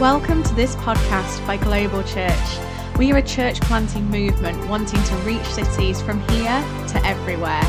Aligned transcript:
Welcome 0.00 0.42
to 0.42 0.54
this 0.54 0.74
podcast 0.76 1.46
by 1.46 1.56
Global 1.56 2.02
Church. 2.02 2.58
We 2.98 3.12
are 3.12 3.16
a 3.16 3.22
church 3.22 3.62
planting 3.62 4.04
movement 4.10 4.68
wanting 4.68 5.02
to 5.02 5.14
reach 5.24 5.46
cities 5.46 6.02
from 6.02 6.20
here 6.28 6.62
to 6.88 7.00
everywhere, 7.02 7.64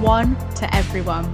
one 0.00 0.36
to 0.54 0.72
everyone. 0.72 1.24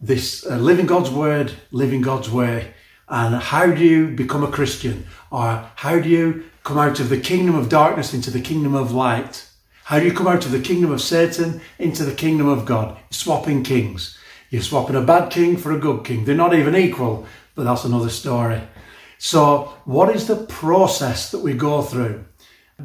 this 0.01 0.45
uh, 0.45 0.57
living 0.57 0.85
God's 0.85 1.11
word, 1.11 1.53
living 1.71 2.01
God's 2.01 2.29
way. 2.29 2.73
And 3.07 3.35
how 3.35 3.67
do 3.67 3.83
you 3.83 4.07
become 4.07 4.43
a 4.43 4.51
Christian? 4.51 5.05
Or 5.31 5.69
how 5.75 5.99
do 5.99 6.09
you 6.09 6.45
come 6.63 6.77
out 6.77 6.99
of 6.99 7.09
the 7.09 7.19
kingdom 7.19 7.55
of 7.55 7.69
darkness 7.69 8.13
into 8.13 8.31
the 8.31 8.41
kingdom 8.41 8.73
of 8.73 8.91
light? 8.91 9.47
How 9.85 9.99
do 9.99 10.05
you 10.05 10.13
come 10.13 10.27
out 10.27 10.45
of 10.45 10.51
the 10.51 10.61
kingdom 10.61 10.91
of 10.91 11.01
Satan 11.01 11.61
into 11.77 12.03
the 12.03 12.13
kingdom 12.13 12.47
of 12.47 12.65
God? 12.65 12.97
Swapping 13.11 13.63
kings. 13.63 14.17
You're 14.49 14.61
swapping 14.61 14.95
a 14.95 15.01
bad 15.01 15.31
king 15.31 15.57
for 15.57 15.71
a 15.71 15.79
good 15.79 16.03
king. 16.03 16.25
They're 16.25 16.35
not 16.35 16.53
even 16.53 16.75
equal, 16.75 17.27
but 17.55 17.63
that's 17.63 17.85
another 17.85 18.09
story. 18.09 18.61
So, 19.17 19.73
what 19.85 20.15
is 20.15 20.27
the 20.27 20.35
process 20.35 21.31
that 21.31 21.39
we 21.39 21.53
go 21.53 21.81
through? 21.81 22.25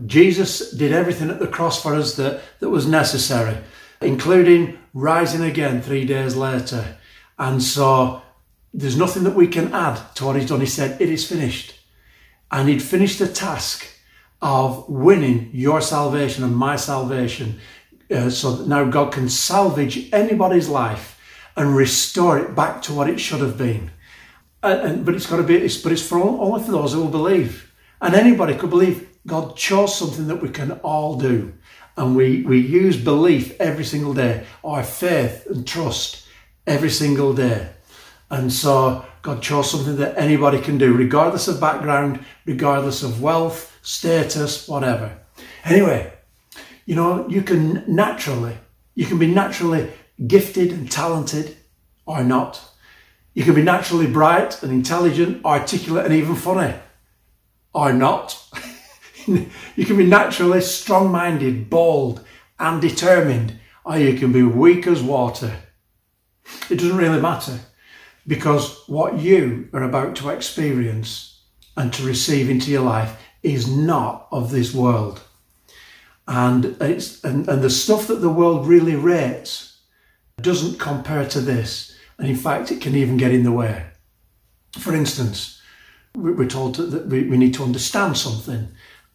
Jesus 0.06 0.70
did 0.70 0.92
everything 0.92 1.30
at 1.30 1.38
the 1.38 1.48
cross 1.48 1.82
for 1.82 1.94
us 1.94 2.16
that, 2.16 2.42
that 2.60 2.68
was 2.68 2.86
necessary 2.86 3.56
including 4.00 4.78
rising 4.94 5.42
again 5.42 5.82
three 5.82 6.04
days 6.04 6.36
later. 6.36 6.96
And 7.38 7.62
so 7.62 8.22
there's 8.72 8.96
nothing 8.96 9.24
that 9.24 9.34
we 9.34 9.48
can 9.48 9.72
add 9.72 10.00
to 10.16 10.24
what 10.24 10.36
he's 10.36 10.48
done. 10.48 10.60
He 10.60 10.66
said, 10.66 11.00
It 11.00 11.08
is 11.08 11.26
finished. 11.26 11.74
And 12.50 12.68
he'd 12.68 12.82
finished 12.82 13.18
the 13.18 13.28
task 13.28 13.86
of 14.40 14.88
winning 14.88 15.50
your 15.52 15.80
salvation 15.80 16.44
and 16.44 16.56
my 16.56 16.76
salvation 16.76 17.60
uh, 18.10 18.30
so 18.30 18.52
that 18.52 18.68
now 18.68 18.84
God 18.84 19.12
can 19.12 19.28
salvage 19.28 20.08
anybody's 20.12 20.68
life 20.68 21.20
and 21.56 21.76
restore 21.76 22.38
it 22.38 22.54
back 22.54 22.80
to 22.82 22.94
what 22.94 23.10
it 23.10 23.18
should 23.18 23.40
have 23.40 23.58
been. 23.58 23.90
And, 24.62 24.80
and 24.80 25.04
but 25.04 25.14
it's 25.14 25.26
got 25.26 25.38
to 25.38 25.42
be, 25.42 25.56
it's, 25.56 25.76
but 25.76 25.92
it's 25.92 26.06
for 26.06 26.18
all, 26.18 26.40
only 26.40 26.64
for 26.64 26.72
those 26.72 26.92
who 26.92 27.00
will 27.00 27.10
believe. 27.10 27.72
And 28.00 28.14
anybody 28.14 28.54
could 28.54 28.70
believe 28.70 29.08
God 29.26 29.56
chose 29.56 29.98
something 29.98 30.28
that 30.28 30.40
we 30.40 30.48
can 30.48 30.72
all 30.80 31.16
do 31.16 31.52
and 31.98 32.14
we, 32.14 32.42
we 32.42 32.60
use 32.60 32.96
belief 32.96 33.60
every 33.60 33.84
single 33.84 34.14
day, 34.14 34.46
our 34.62 34.84
faith 34.84 35.46
and 35.50 35.66
trust 35.66 36.24
every 36.66 36.90
single 36.90 37.34
day. 37.34 37.70
And 38.30 38.52
so 38.52 39.04
God 39.22 39.42
chose 39.42 39.70
something 39.70 39.96
that 39.96 40.16
anybody 40.16 40.60
can 40.60 40.78
do, 40.78 40.92
regardless 40.94 41.48
of 41.48 41.60
background, 41.60 42.24
regardless 42.46 43.02
of 43.02 43.20
wealth, 43.20 43.76
status, 43.82 44.68
whatever. 44.68 45.18
Anyway, 45.64 46.12
you 46.86 46.94
know, 46.94 47.28
you 47.28 47.42
can 47.42 47.82
naturally, 47.88 48.56
you 48.94 49.04
can 49.04 49.18
be 49.18 49.26
naturally 49.26 49.90
gifted 50.24 50.72
and 50.72 50.90
talented 50.90 51.56
or 52.06 52.22
not. 52.22 52.60
You 53.34 53.44
can 53.44 53.54
be 53.54 53.62
naturally 53.62 54.06
bright 54.06 54.62
and 54.62 54.70
intelligent, 54.70 55.44
articulate 55.44 56.04
and 56.04 56.14
even 56.14 56.36
funny 56.36 56.74
or 57.74 57.92
not. 57.92 58.40
you 59.76 59.84
can 59.84 59.96
be 59.96 60.06
naturally 60.06 60.60
strong 60.60 61.10
minded, 61.10 61.70
bold, 61.70 62.24
and 62.58 62.80
determined, 62.80 63.58
or 63.84 63.98
you 63.98 64.18
can 64.18 64.32
be 64.32 64.42
weak 64.42 64.86
as 64.86 65.02
water. 65.02 65.52
It 66.70 66.76
doesn't 66.76 66.96
really 66.96 67.20
matter 67.20 67.60
because 68.26 68.84
what 68.86 69.18
you 69.18 69.68
are 69.72 69.82
about 69.82 70.16
to 70.16 70.30
experience 70.30 71.42
and 71.76 71.92
to 71.94 72.06
receive 72.06 72.50
into 72.50 72.70
your 72.70 72.82
life 72.82 73.16
is 73.42 73.68
not 73.68 74.28
of 74.30 74.50
this 74.50 74.74
world. 74.74 75.20
And, 76.26 76.76
it's, 76.80 77.24
and, 77.24 77.48
and 77.48 77.62
the 77.62 77.70
stuff 77.70 78.06
that 78.08 78.20
the 78.20 78.28
world 78.28 78.66
really 78.66 78.96
rates 78.96 79.78
doesn't 80.40 80.78
compare 80.78 81.26
to 81.28 81.40
this. 81.40 81.96
And 82.18 82.28
in 82.28 82.36
fact, 82.36 82.70
it 82.70 82.80
can 82.80 82.94
even 82.94 83.16
get 83.16 83.32
in 83.32 83.44
the 83.44 83.52
way. 83.52 83.86
For 84.78 84.94
instance, 84.94 85.62
we're 86.14 86.46
told 86.46 86.76
that 86.76 87.06
we 87.06 87.22
need 87.22 87.54
to 87.54 87.62
understand 87.62 88.18
something. 88.18 88.68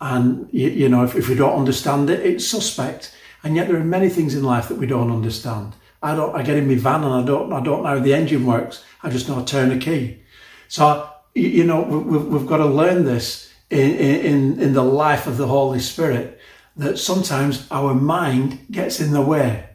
And, 0.04 0.50
you, 0.52 0.68
you 0.68 0.90
know, 0.90 1.06
if, 1.06 1.16
if 1.16 1.30
we 1.30 1.36
don't 1.36 1.58
understand 1.58 2.10
it, 2.10 2.20
it's 2.26 2.46
suspect. 2.46 3.16
And 3.42 3.56
yet 3.56 3.70
there 3.70 3.78
are 3.78 3.86
many 3.86 4.10
things 4.10 4.36
in 4.36 4.44
life 4.44 4.68
that 4.68 4.78
we 4.78 4.86
don't 4.86 5.10
understand. 5.10 5.76
I 6.02 6.14
don't, 6.14 6.36
I 6.36 6.44
get 6.44 6.58
in 6.58 6.68
my 6.68 6.76
van 6.76 7.06
and 7.06 7.14
I 7.14 7.24
don't, 7.24 7.54
I 7.54 7.64
don't 7.64 7.84
know 7.84 7.88
how 7.88 8.00
the 8.00 8.14
engine 8.14 8.46
works. 8.46 8.84
I 9.02 9.10
just 9.10 9.30
know 9.30 9.40
to 9.40 9.46
turn 9.46 9.72
a 9.72 9.78
key. 9.78 10.22
So, 10.68 11.10
you 11.34 11.64
know, 11.64 11.84
we've, 11.84 12.26
we've 12.26 12.46
got 12.46 12.58
to 12.58 12.66
learn 12.66 13.06
this 13.06 13.54
in, 13.70 13.96
in, 13.96 14.60
in 14.60 14.74
the 14.74 14.84
life 14.84 15.26
of 15.26 15.38
the 15.38 15.48
Holy 15.48 15.80
Spirit 15.80 16.38
that 16.76 17.00
sometimes 17.00 17.66
our 17.72 17.94
mind 17.94 18.60
gets 18.72 19.00
in 19.00 19.12
the 19.14 19.22
way. 19.22 19.70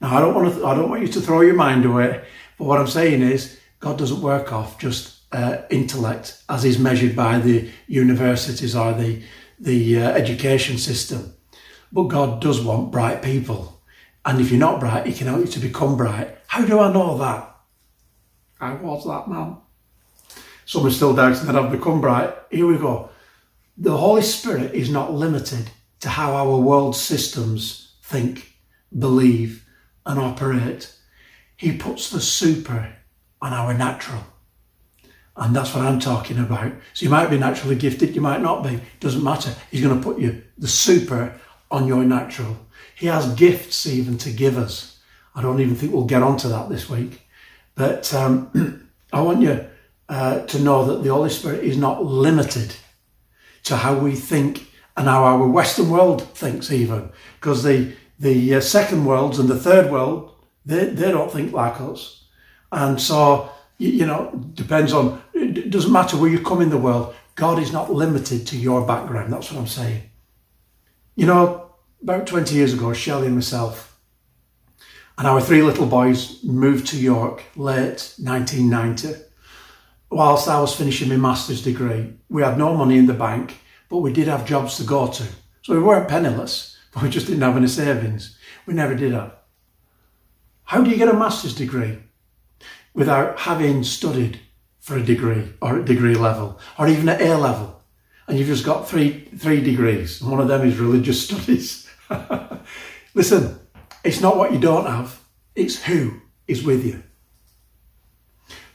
Now, 0.00 0.16
I 0.16 0.20
don't 0.20 0.34
want 0.34 0.54
to, 0.54 0.66
I 0.66 0.74
don't 0.74 0.88
want 0.88 1.02
you 1.02 1.08
to 1.08 1.20
throw 1.20 1.42
your 1.42 1.56
mind 1.56 1.84
away, 1.84 2.24
but 2.56 2.64
what 2.64 2.80
I'm 2.80 2.88
saying 2.88 3.20
is 3.20 3.60
God 3.80 3.98
doesn't 3.98 4.22
work 4.22 4.50
off 4.50 4.78
just 4.78 5.18
uh, 5.32 5.58
intellect 5.68 6.42
as 6.48 6.64
is 6.64 6.78
measured 6.78 7.14
by 7.14 7.38
the 7.38 7.70
universities 7.86 8.74
or 8.74 8.94
the 8.94 9.22
the 9.60 9.98
uh, 9.98 10.10
education 10.10 10.78
system. 10.78 11.34
But 11.92 12.04
God 12.04 12.40
does 12.40 12.60
want 12.60 12.92
bright 12.92 13.22
people. 13.22 13.80
And 14.24 14.40
if 14.40 14.50
you're 14.50 14.60
not 14.60 14.80
bright, 14.80 15.06
He 15.06 15.12
can 15.12 15.26
help 15.26 15.40
you 15.40 15.46
to 15.46 15.58
become 15.60 15.96
bright. 15.96 16.36
How 16.46 16.64
do 16.64 16.80
I 16.80 16.92
know 16.92 17.18
that? 17.18 17.56
I 18.60 18.74
was 18.74 19.04
that 19.06 19.28
man. 19.28 19.56
Some 20.64 20.86
are 20.86 20.90
still 20.90 21.14
doubting 21.14 21.46
that 21.46 21.56
I've 21.56 21.72
become 21.72 22.00
bright. 22.00 22.34
Here 22.50 22.66
we 22.66 22.76
go. 22.76 23.10
The 23.76 23.96
Holy 23.96 24.22
Spirit 24.22 24.74
is 24.74 24.90
not 24.90 25.14
limited 25.14 25.70
to 26.00 26.08
how 26.08 26.34
our 26.34 26.58
world 26.58 26.96
systems 26.96 27.94
think, 28.02 28.52
believe, 28.98 29.64
and 30.04 30.18
operate. 30.18 30.94
He 31.56 31.76
puts 31.76 32.10
the 32.10 32.20
super 32.20 32.96
on 33.40 33.52
our 33.52 33.72
natural. 33.72 34.24
And 35.38 35.54
that's 35.54 35.72
what 35.72 35.84
I'm 35.84 36.00
talking 36.00 36.38
about. 36.38 36.72
So 36.94 37.04
you 37.04 37.10
might 37.10 37.30
be 37.30 37.38
naturally 37.38 37.76
gifted, 37.76 38.14
you 38.14 38.20
might 38.20 38.42
not 38.42 38.64
be. 38.64 38.80
Doesn't 38.98 39.22
matter. 39.22 39.54
He's 39.70 39.82
going 39.82 39.96
to 39.96 40.02
put 40.02 40.18
you 40.18 40.42
the 40.58 40.66
super 40.66 41.40
on 41.70 41.86
your 41.86 42.04
natural. 42.04 42.56
He 42.96 43.06
has 43.06 43.32
gifts 43.34 43.86
even 43.86 44.18
to 44.18 44.30
give 44.30 44.58
us. 44.58 44.98
I 45.36 45.42
don't 45.42 45.60
even 45.60 45.76
think 45.76 45.92
we'll 45.92 46.06
get 46.06 46.24
onto 46.24 46.48
that 46.48 46.68
this 46.68 46.90
week. 46.90 47.22
But 47.76 48.12
um, 48.12 48.90
I 49.12 49.20
want 49.20 49.40
you 49.40 49.64
uh, 50.08 50.40
to 50.40 50.58
know 50.58 50.84
that 50.86 51.04
the 51.04 51.10
Holy 51.10 51.30
Spirit 51.30 51.62
is 51.62 51.76
not 51.76 52.04
limited 52.04 52.74
to 53.64 53.76
how 53.76 53.96
we 53.96 54.16
think 54.16 54.66
and 54.96 55.06
how 55.06 55.22
our 55.22 55.46
Western 55.46 55.88
world 55.90 56.22
thinks, 56.34 56.72
even. 56.72 57.10
Because 57.38 57.62
the, 57.62 57.94
the 58.18 58.56
uh, 58.56 58.60
second 58.60 59.04
worlds 59.04 59.38
and 59.38 59.48
the 59.48 59.58
third 59.58 59.92
world, 59.92 60.34
they, 60.66 60.86
they 60.86 61.12
don't 61.12 61.30
think 61.30 61.52
like 61.52 61.80
us. 61.80 62.24
And 62.72 63.00
so 63.00 63.50
you, 63.78 64.06
know, 64.06 64.32
depends 64.54 64.92
on, 64.92 65.22
it 65.34 65.70
doesn't 65.70 65.92
matter 65.92 66.16
where 66.16 66.30
you 66.30 66.40
come 66.40 66.60
in 66.60 66.70
the 66.70 66.78
world. 66.78 67.14
God 67.34 67.58
is 67.58 67.72
not 67.72 67.92
limited 67.92 68.46
to 68.48 68.58
your 68.58 68.86
background. 68.86 69.32
That's 69.32 69.50
what 69.50 69.60
I'm 69.60 69.66
saying. 69.68 70.02
You 71.14 71.26
know, 71.26 71.70
about 72.02 72.26
20 72.26 72.54
years 72.54 72.74
ago, 72.74 72.92
Shelley 72.92 73.26
and 73.26 73.36
myself 73.36 73.88
and 75.18 75.26
our 75.26 75.40
three 75.40 75.62
little 75.62 75.86
boys 75.86 76.42
moved 76.44 76.86
to 76.88 77.00
York 77.00 77.42
late 77.56 78.14
1990. 78.18 79.20
Whilst 80.10 80.48
I 80.48 80.60
was 80.60 80.74
finishing 80.74 81.08
my 81.08 81.16
master's 81.16 81.62
degree, 81.62 82.14
we 82.28 82.42
had 82.42 82.56
no 82.56 82.74
money 82.76 82.96
in 82.96 83.06
the 83.06 83.14
bank, 83.14 83.56
but 83.88 83.98
we 83.98 84.12
did 84.12 84.28
have 84.28 84.46
jobs 84.46 84.76
to 84.76 84.84
go 84.84 85.08
to. 85.08 85.24
So 85.62 85.74
we 85.74 85.80
weren't 85.80 86.08
penniless, 86.08 86.78
but 86.92 87.02
we 87.02 87.10
just 87.10 87.26
didn't 87.26 87.42
have 87.42 87.56
any 87.56 87.66
savings. 87.66 88.38
We 88.64 88.74
never 88.74 88.94
did 88.94 89.12
have. 89.12 89.34
How 90.62 90.82
do 90.82 90.90
you 90.90 90.96
get 90.96 91.08
a 91.08 91.14
master's 91.14 91.54
degree? 91.54 91.98
Without 92.98 93.38
having 93.38 93.84
studied 93.84 94.40
for 94.80 94.96
a 94.96 95.02
degree 95.02 95.52
or 95.62 95.78
at 95.78 95.84
degree 95.84 96.16
level 96.16 96.58
or 96.80 96.88
even 96.88 97.08
at 97.08 97.22
A 97.22 97.38
level. 97.38 97.80
And 98.26 98.36
you've 98.36 98.48
just 98.48 98.64
got 98.64 98.88
three, 98.88 99.20
three 99.38 99.62
degrees, 99.62 100.20
and 100.20 100.30
one 100.30 100.40
of 100.40 100.48
them 100.48 100.66
is 100.66 100.78
religious 100.78 101.24
studies. 101.26 101.88
Listen, 103.14 103.58
it's 104.02 104.20
not 104.20 104.36
what 104.36 104.52
you 104.52 104.58
don't 104.58 104.84
have, 104.84 105.20
it's 105.54 105.82
who 105.84 106.20
is 106.48 106.64
with 106.64 106.84
you. 106.84 107.04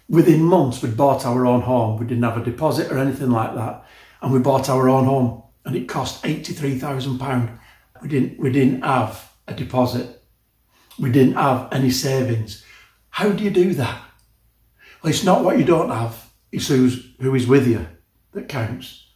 Within 0.07 0.41
months, 0.41 0.81
we'd 0.81 0.95
bought 0.95 1.25
our 1.25 1.45
own 1.45 1.61
home. 1.61 1.99
We 1.99 2.05
didn't 2.05 2.23
have 2.23 2.37
a 2.37 2.43
deposit 2.43 2.91
or 2.91 2.99
anything 2.99 3.29
like 3.29 3.53
that. 3.55 3.85
And 4.21 4.31
we 4.31 4.39
bought 4.39 4.69
our 4.69 4.87
own 4.87 5.03
home, 5.03 5.43
and 5.65 5.75
it 5.75 5.89
cost 5.89 6.23
£83,000. 6.23 7.59
We 8.01 8.07
didn't, 8.07 8.39
we 8.39 8.51
didn't 8.51 8.83
have 8.83 9.31
a 9.49 9.53
deposit. 9.53 10.23
We 10.97 11.11
didn't 11.11 11.35
have 11.35 11.67
any 11.73 11.91
savings. 11.91 12.63
How 13.09 13.29
do 13.29 13.43
you 13.43 13.51
do 13.51 13.73
that? 13.75 14.01
It's 15.03 15.23
not 15.23 15.43
what 15.43 15.57
you 15.57 15.65
don't 15.65 15.89
have, 15.89 16.29
it's 16.51 16.67
who's, 16.67 17.13
who 17.19 17.35
is 17.35 17.45
with 17.45 17.67
you 17.67 17.85
that 18.31 18.47
counts. 18.47 19.07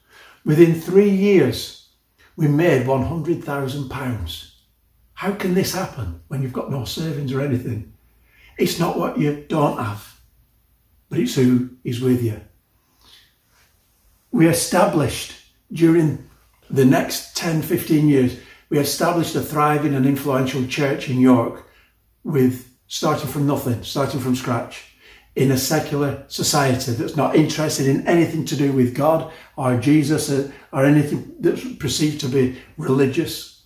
Within 0.44 0.75
three 0.75 1.10
years, 1.10 1.89
we 2.36 2.48
made 2.48 2.86
£100,000. 2.86 4.51
How 5.13 5.31
can 5.34 5.54
this 5.54 5.74
happen 5.74 6.22
when 6.28 6.42
you've 6.42 6.54
got 6.54 6.69
no 6.69 6.84
savings 6.84 7.34
or 7.34 7.42
anything? 7.42 7.94
It's 8.57 8.80
not 8.80 8.98
what 8.98 9.18
you 9.18 9.45
don't 9.48 9.78
have, 9.78 10.19
but 11.10 11.19
it's 11.19 11.36
who 11.36 11.69
is 11.84 12.01
with 12.01 12.22
you. 12.22 12.42
We 14.31 14.48
established 14.48 15.34
during 15.72 16.30
the 16.69 16.86
next 16.86 17.36
10, 17.38 17.62
15 17.62 18.10
years, 18.10 18.38
we 18.69 18.78
established 18.78 19.36
a 19.36 19.42
thriving 19.42 19.95
and 19.95 20.06
influential 20.06 20.68
church 20.68 21.10
in 21.10 21.19
York 21.19 21.66
with 22.24 22.69
starting 22.88 23.30
from 23.30 23.48
nothing, 23.48 23.84
starting 23.84 24.19
from 24.19 24.36
scratch 24.36 24.97
in 25.38 25.51
a 25.51 25.57
secular 25.57 26.24
society 26.28 26.94
that's 26.94 27.16
not 27.16 27.36
interested 27.36 27.86
in 27.86 28.07
anything 28.07 28.44
to 28.44 28.56
do 28.56 28.72
with 28.72 28.95
God 28.95 29.31
or 29.56 29.78
Jesus 29.78 30.31
or, 30.74 30.84
anything 30.84 31.36
that's 31.39 31.75
perceived 31.75 32.19
to 32.22 32.28
be 32.28 32.57
religious. 32.75 33.62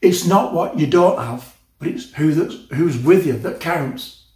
It's 0.00 0.24
not 0.24 0.54
what 0.54 0.78
you 0.78 0.86
don't 0.86 1.18
have, 1.18 1.56
but 1.80 1.88
it's 1.88 2.12
who 2.14 2.32
that's, 2.32 2.54
who's 2.72 2.96
with 2.96 3.26
you 3.26 3.32
that 3.38 3.58
counts. 3.58 4.26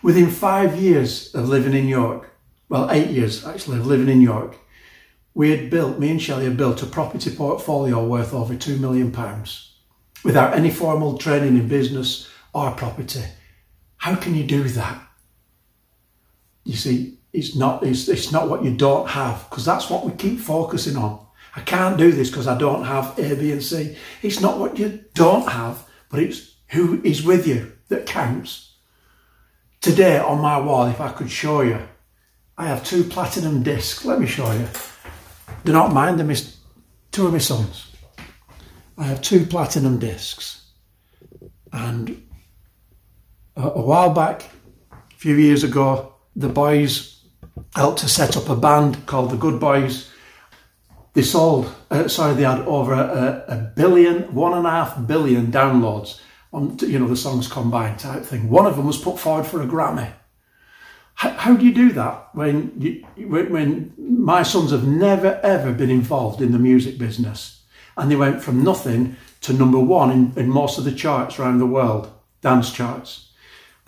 Within 0.00 0.30
five 0.30 0.80
years 0.80 1.34
of 1.34 1.48
living 1.48 1.74
in 1.74 1.88
York, 1.88 2.30
well, 2.68 2.88
eight 2.92 3.10
years 3.10 3.44
actually 3.44 3.78
of 3.78 3.86
living 3.88 4.08
in 4.08 4.20
York, 4.20 4.56
we 5.34 5.50
had 5.50 5.68
built, 5.68 5.98
me 5.98 6.12
and 6.12 6.22
Shelley 6.22 6.44
had 6.44 6.56
built 6.56 6.80
a 6.80 6.86
property 6.86 7.34
portfolio 7.34 8.06
worth 8.06 8.32
over 8.32 8.54
£2 8.54 8.78
million 8.78 9.12
without 10.22 10.54
any 10.54 10.70
formal 10.70 11.18
training 11.18 11.56
in 11.56 11.66
business 11.66 12.28
or 12.54 12.70
property. 12.70 13.24
How 13.96 14.14
can 14.14 14.36
you 14.36 14.44
do 14.44 14.62
that? 14.68 15.07
See, 16.78 17.18
it's 17.32 17.54
not, 17.56 17.82
it's, 17.82 18.08
it's 18.08 18.32
not 18.32 18.48
what 18.48 18.64
you 18.64 18.74
don't 18.74 19.08
have, 19.08 19.48
because 19.50 19.64
that's 19.64 19.90
what 19.90 20.04
we 20.04 20.12
keep 20.12 20.38
focusing 20.38 20.96
on. 20.96 21.26
I 21.56 21.60
can't 21.60 21.98
do 21.98 22.12
this 22.12 22.30
because 22.30 22.46
I 22.46 22.56
don't 22.56 22.84
have 22.84 23.18
A, 23.18 23.34
B, 23.34 23.52
and 23.52 23.62
C. 23.62 23.96
It's 24.22 24.40
not 24.40 24.58
what 24.58 24.78
you 24.78 25.04
don't 25.14 25.48
have, 25.48 25.84
but 26.08 26.20
it's 26.20 26.54
who 26.68 27.02
is 27.02 27.24
with 27.24 27.46
you 27.46 27.72
that 27.88 28.06
counts. 28.06 28.76
Today 29.80 30.18
on 30.18 30.40
my 30.40 30.58
wall, 30.60 30.86
if 30.86 31.00
I 31.00 31.10
could 31.10 31.30
show 31.30 31.62
you, 31.62 31.80
I 32.56 32.66
have 32.66 32.84
two 32.84 33.04
platinum 33.04 33.62
discs. 33.62 34.04
Let 34.04 34.20
me 34.20 34.26
show 34.26 34.50
you. 34.52 34.68
Do 35.64 35.72
not 35.72 35.92
mind 35.92 36.18
them, 36.18 36.30
it's 36.30 36.58
two 37.10 37.26
of 37.26 37.32
my 37.32 37.38
sons. 37.38 37.90
I 38.96 39.04
have 39.04 39.22
two 39.22 39.44
platinum 39.44 39.98
discs. 39.98 40.70
And 41.72 42.26
a, 43.56 43.62
a 43.68 43.80
while 43.80 44.12
back, 44.12 44.44
a 44.92 45.16
few 45.16 45.36
years 45.36 45.64
ago, 45.64 46.14
the 46.38 46.48
boys 46.48 47.24
helped 47.74 47.98
to 47.98 48.08
set 48.08 48.36
up 48.36 48.48
a 48.48 48.54
band 48.54 49.06
called 49.06 49.30
the 49.30 49.36
Good 49.36 49.58
Boys. 49.58 50.08
They 51.14 51.22
sold, 51.22 51.74
uh, 51.90 52.06
sorry, 52.06 52.34
they 52.34 52.44
had 52.44 52.60
over 52.60 52.92
a, 52.92 53.44
a, 53.48 53.56
billion, 53.74 54.32
one 54.32 54.54
and 54.54 54.64
a 54.64 54.70
half 54.70 55.04
billion 55.04 55.50
downloads 55.50 56.20
on, 56.52 56.78
you 56.78 56.98
know, 56.98 57.08
the 57.08 57.16
songs 57.16 57.48
combined 57.48 57.98
type 57.98 58.22
thing. 58.22 58.48
One 58.48 58.66
of 58.66 58.76
them 58.76 58.86
was 58.86 58.98
put 58.98 59.18
forward 59.18 59.46
for 59.46 59.60
a 59.60 59.66
Grammy. 59.66 60.12
How, 61.14 61.30
how 61.30 61.56
do 61.56 61.66
you 61.66 61.74
do 61.74 61.90
that 61.92 62.28
when, 62.34 62.72
you, 62.78 63.04
when, 63.26 63.50
when 63.50 63.94
my 63.98 64.44
sons 64.44 64.70
have 64.70 64.86
never 64.86 65.40
ever 65.42 65.72
been 65.72 65.90
involved 65.90 66.40
in 66.40 66.52
the 66.52 66.58
music 66.58 66.98
business 66.98 67.62
and 67.96 68.08
they 68.08 68.16
went 68.16 68.42
from 68.42 68.62
nothing 68.62 69.16
to 69.40 69.52
number 69.52 69.80
one 69.80 70.12
in, 70.12 70.32
in 70.36 70.48
most 70.48 70.78
of 70.78 70.84
the 70.84 70.92
charts 70.92 71.36
around 71.40 71.58
the 71.58 71.66
world, 71.66 72.12
dance 72.42 72.72
charts. 72.72 73.32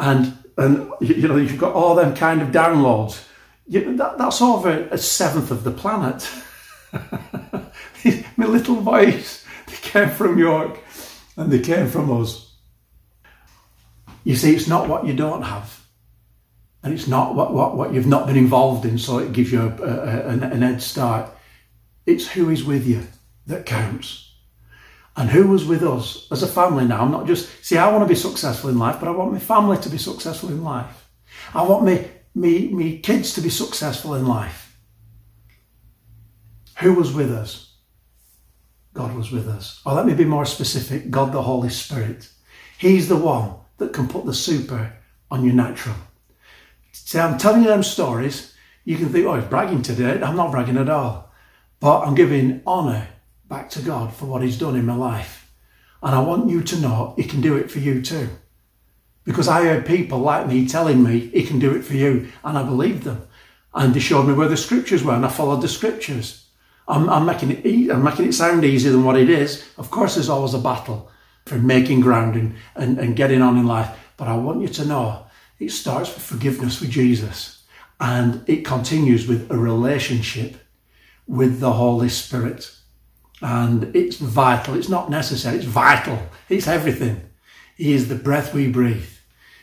And 0.01 0.37
and 0.61 0.93
you 1.01 1.27
know 1.27 1.37
you've 1.37 1.59
got 1.59 1.75
all 1.75 1.95
them 1.95 2.15
kind 2.15 2.43
of 2.43 2.49
downloads. 2.49 3.25
You, 3.67 3.97
that, 3.97 4.19
that's 4.19 4.43
over 4.43 4.89
a 4.91 4.99
seventh 4.99 5.51
of 5.51 5.65
the 5.65 5.71
planet. 5.71 6.31
My 8.37 8.47
little 8.47 8.77
boys, 8.77 9.45
they 9.67 9.77
came 9.77 10.11
from 10.11 10.39
York, 10.39 10.79
and 11.37 11.51
they 11.51 11.61
came 11.61 11.89
from 11.89 12.11
us. 12.21 12.55
You 14.25 14.37
see, 14.37 14.55
it's 14.55 14.69
not 14.69 14.89
what 14.89 15.07
you 15.07 15.15
don't 15.15 15.43
have, 15.43 15.81
and 16.83 16.93
it's 16.93 17.07
not 17.07 17.35
what, 17.35 17.55
what, 17.55 17.77
what 17.77 17.95
you've 17.95 18.07
not 18.07 18.27
been 18.27 18.37
involved 18.37 18.85
in, 18.85 18.99
so 18.99 19.19
it 19.19 19.33
gives 19.33 19.53
you 19.53 19.63
a, 19.63 19.83
a, 19.83 20.29
an, 20.29 20.43
an 20.43 20.63
head 20.63 20.83
start. 20.83 21.31
It's 22.07 22.29
who 22.29 22.51
is 22.51 22.65
with 22.65 22.87
you 22.87 23.07
that 23.47 23.65
counts 23.67 24.30
and 25.17 25.29
who 25.29 25.49
was 25.49 25.65
with 25.65 25.83
us 25.83 26.27
as 26.31 26.43
a 26.43 26.47
family 26.47 26.85
now. 26.85 27.03
I'm 27.03 27.11
not 27.11 27.27
just, 27.27 27.65
see, 27.65 27.77
I 27.77 27.91
want 27.91 28.05
to 28.05 28.09
be 28.09 28.19
successful 28.19 28.71
in 28.71 28.79
life, 28.79 28.97
but 29.01 29.09
I 29.09 29.13
want 29.13 29.33
my 29.33 29.39
family 29.39 29.77
to 29.79 29.89
be 29.89 29.99
successful 29.99 30.49
in 30.51 30.63
life. 30.63 31.09
I 31.55 31.63
want 31.63 31.85
me, 31.85 32.07
me, 32.35 32.69
me 32.69 32.99
kids 32.99 33.35
to 33.35 33.41
be 33.41 33.51
successful 33.51 34.15
in 34.15 34.27
life. 34.27 34.79
Who 36.81 36.95
was 36.95 37.13
with 37.13 37.31
us? 37.31 37.75
God 38.95 39.15
was 39.15 39.31
with 39.31 39.49
us. 39.49 39.81
Or 39.85 39.95
let 39.95 40.07
me 40.07 40.15
be 40.15 40.25
more 40.25 40.47
specific 40.47 41.11
God 41.11 41.33
the 41.33 41.43
Holy 41.43 41.71
Spirit. 41.71 42.29
He's 42.79 43.09
the 43.09 43.17
one 43.17 43.55
that 43.79 43.93
can 43.93 44.09
put 44.09 44.27
the 44.27 44.35
super 44.35 44.93
on 45.31 45.45
your 45.45 45.55
natural. 45.55 45.97
See, 46.93 47.19
I'm 47.19 47.39
telling 47.39 47.63
you 47.63 47.69
them 47.69 47.83
stories. 47.83 48.55
You 48.85 48.97
can 48.97 49.11
think, 49.11 49.27
oh, 49.27 49.35
he's 49.35 49.49
bragging 49.49 49.83
today. 49.83 50.21
I'm 50.23 50.37
not 50.37 50.51
bragging 50.51 50.79
at 50.79 50.89
all. 50.89 51.33
But 51.79 52.03
I'm 52.03 52.15
giving 52.15 52.63
honour 52.67 53.09
back 53.51 53.69
to 53.69 53.83
God 53.83 54.15
for 54.15 54.25
what 54.25 54.43
He's 54.43 54.57
done 54.57 54.77
in 54.77 54.87
my 54.87 54.95
life. 54.95 55.53
And 56.03 56.15
I 56.15 56.21
want 56.21 56.49
you 56.49 56.63
to 56.63 56.81
know 56.81 57.15
He 57.19 57.25
can 57.25 57.43
do 57.43 57.57
it 57.57 57.71
for 57.71 57.81
you 57.81 58.01
too. 58.01 58.31
Because 59.25 59.49
I 59.49 59.65
heard 59.65 59.85
people 59.85 60.21
like 60.21 60.47
me 60.47 60.67
telling 60.67 61.03
me 61.03 61.19
He 61.19 61.43
can 61.43 61.59
do 61.59 61.75
it 61.75 61.85
for 61.85 61.95
you, 61.95 62.29
and 62.43 62.57
I 62.57 62.63
believed 62.63 63.03
them. 63.03 63.27
And 63.75 63.93
they 63.93 64.01
showed 64.01 64.27
me 64.27 64.33
where 64.33 64.49
the 64.49 64.57
scriptures 64.57 65.05
were, 65.05 65.15
and 65.15 65.27
I 65.27 65.29
followed 65.29 65.61
the 65.61 65.69
scriptures. 65.69 66.47
I'm, 66.89 67.11
I'm 67.11 67.27
making 67.27 67.51
it 67.51 67.91
I'm 67.91 68.03
making 68.03 68.29
it 68.29 68.33
sound 68.33 68.65
easier 68.65 68.93
than 68.93 69.05
what 69.05 69.19
it 69.19 69.29
is. 69.29 69.69
Of 69.77 69.91
course, 69.91 70.15
there's 70.15 70.31
always 70.31 70.55
a 70.55 70.59
battle 70.59 71.11
for 71.45 71.57
making 71.57 72.01
ground 72.01 72.37
and, 72.37 72.55
and, 72.75 72.99
and 72.99 73.17
getting 73.17 73.43
on 73.43 73.59
in 73.59 73.67
life. 73.67 73.91
But 74.17 74.29
I 74.29 74.37
want 74.37 74.63
you 74.63 74.69
to 74.69 74.85
know 74.85 75.27
it 75.59 75.71
starts 75.71 76.13
with 76.15 76.23
forgiveness 76.23 76.81
with 76.81 76.91
Jesus, 76.91 77.65
and 77.99 78.43
it 78.49 78.65
continues 78.65 79.27
with 79.27 79.51
a 79.51 79.59
relationship 79.59 80.57
with 81.27 81.61
the 81.61 81.73
Holy 81.73 82.09
Spirit 82.09 82.77
and 83.41 83.95
it's 83.95 84.17
vital. 84.17 84.75
It's 84.75 84.89
not 84.89 85.11
necessary. 85.11 85.57
It's 85.57 85.65
vital. 85.65 86.19
It's 86.49 86.69
everything. 86.69 87.23
He 87.77 87.93
is 87.93 88.09
the 88.09 88.15
breath 88.15 88.53
we 88.53 88.69
breathe. 88.69 89.09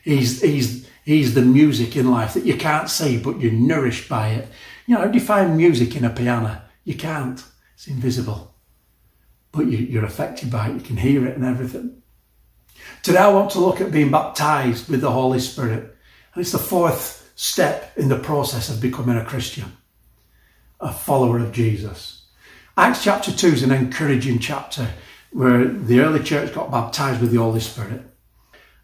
He's 0.03 0.41
he's 0.41 0.87
he's 1.05 1.33
the 1.33 1.41
music 1.41 1.95
in 1.95 2.09
life 2.09 2.33
that 2.33 2.45
you 2.45 2.57
can't 2.57 2.89
see, 2.89 3.17
but 3.17 3.39
you're 3.39 3.51
nourished 3.51 4.09
by 4.09 4.29
it. 4.29 4.47
You 4.87 4.95
know, 4.95 5.19
find 5.19 5.57
music 5.57 5.95
in 5.95 6.05
a 6.05 6.09
piano? 6.09 6.61
You 6.83 6.95
can't. 6.95 7.43
It's 7.73 7.87
invisible, 7.87 8.55
but 9.51 9.67
you, 9.67 9.77
you're 9.77 10.05
affected 10.05 10.49
by 10.49 10.69
it. 10.69 10.75
You 10.75 10.81
can 10.81 10.97
hear 10.97 11.27
it 11.27 11.35
and 11.35 11.45
everything. 11.45 12.01
Today, 13.03 13.19
I 13.19 13.33
want 13.33 13.51
to 13.51 13.59
look 13.59 13.81
at 13.81 13.91
being 13.91 14.09
baptized 14.09 14.89
with 14.89 15.01
the 15.01 15.11
Holy 15.11 15.39
Spirit, 15.39 15.95
and 16.33 16.41
it's 16.41 16.53
the 16.53 16.57
fourth 16.57 17.31
step 17.35 17.91
in 17.97 18.09
the 18.09 18.17
process 18.17 18.69
of 18.69 18.81
becoming 18.81 19.17
a 19.17 19.25
Christian, 19.25 19.71
a 20.79 20.91
follower 20.91 21.37
of 21.37 21.51
Jesus. 21.51 22.16
Acts 22.79 23.03
chapter 23.03 23.31
2 23.31 23.47
is 23.47 23.63
an 23.63 23.71
encouraging 23.71 24.37
chapter 24.37 24.87
where 25.31 25.65
the 25.65 25.99
early 25.99 26.23
church 26.23 26.53
got 26.53 26.69
baptized 26.69 27.19
with 27.19 27.31
the 27.31 27.39
Holy 27.39 27.59
Spirit. 27.59 28.03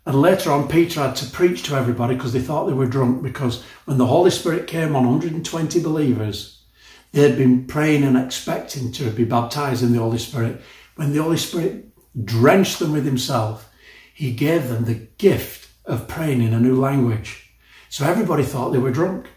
And 0.04 0.20
later 0.20 0.52
on, 0.52 0.68
Peter 0.68 1.00
had 1.02 1.16
to 1.18 1.30
preach 1.30 1.62
to 1.64 1.76
everybody 1.76 2.16
because 2.16 2.34
they 2.34 2.42
thought 2.42 2.66
they 2.66 2.74
were 2.74 2.88
drunk. 2.88 3.22
Because 3.22 3.64
when 3.86 4.00
the 4.00 4.08
Holy 4.08 4.32
Spirit 4.32 4.66
came 4.66 4.96
on 4.96 5.06
120 5.06 5.80
believers, 5.84 6.64
they 7.12 7.22
had 7.22 7.38
been 7.38 7.68
praying 7.68 8.04
and 8.04 8.18
expecting 8.18 8.92
to 8.94 9.12
be 9.12 9.26
baptized 9.26 9.84
in 9.84 9.94
the 9.94 10.00
Holy 10.00 10.18
Spirit. 10.18 10.60
When 10.96 11.14
the 11.14 11.22
Holy 11.22 11.38
Spirit 11.38 11.86
drenched 12.26 12.80
them 12.80 12.94
with 12.94 13.06
Himself, 13.06 13.70
He 14.16 14.32
gave 14.32 14.70
them 14.70 14.86
the 14.86 15.08
gift 15.20 15.70
of 15.86 16.08
praying 16.08 16.42
in 16.42 16.56
a 16.56 16.60
new 16.60 16.76
language. 16.76 17.54
So 17.90 18.08
everybody 18.08 18.42
thought 18.42 18.72
they 18.72 18.80
were 18.80 18.90
drunk. 18.90 19.28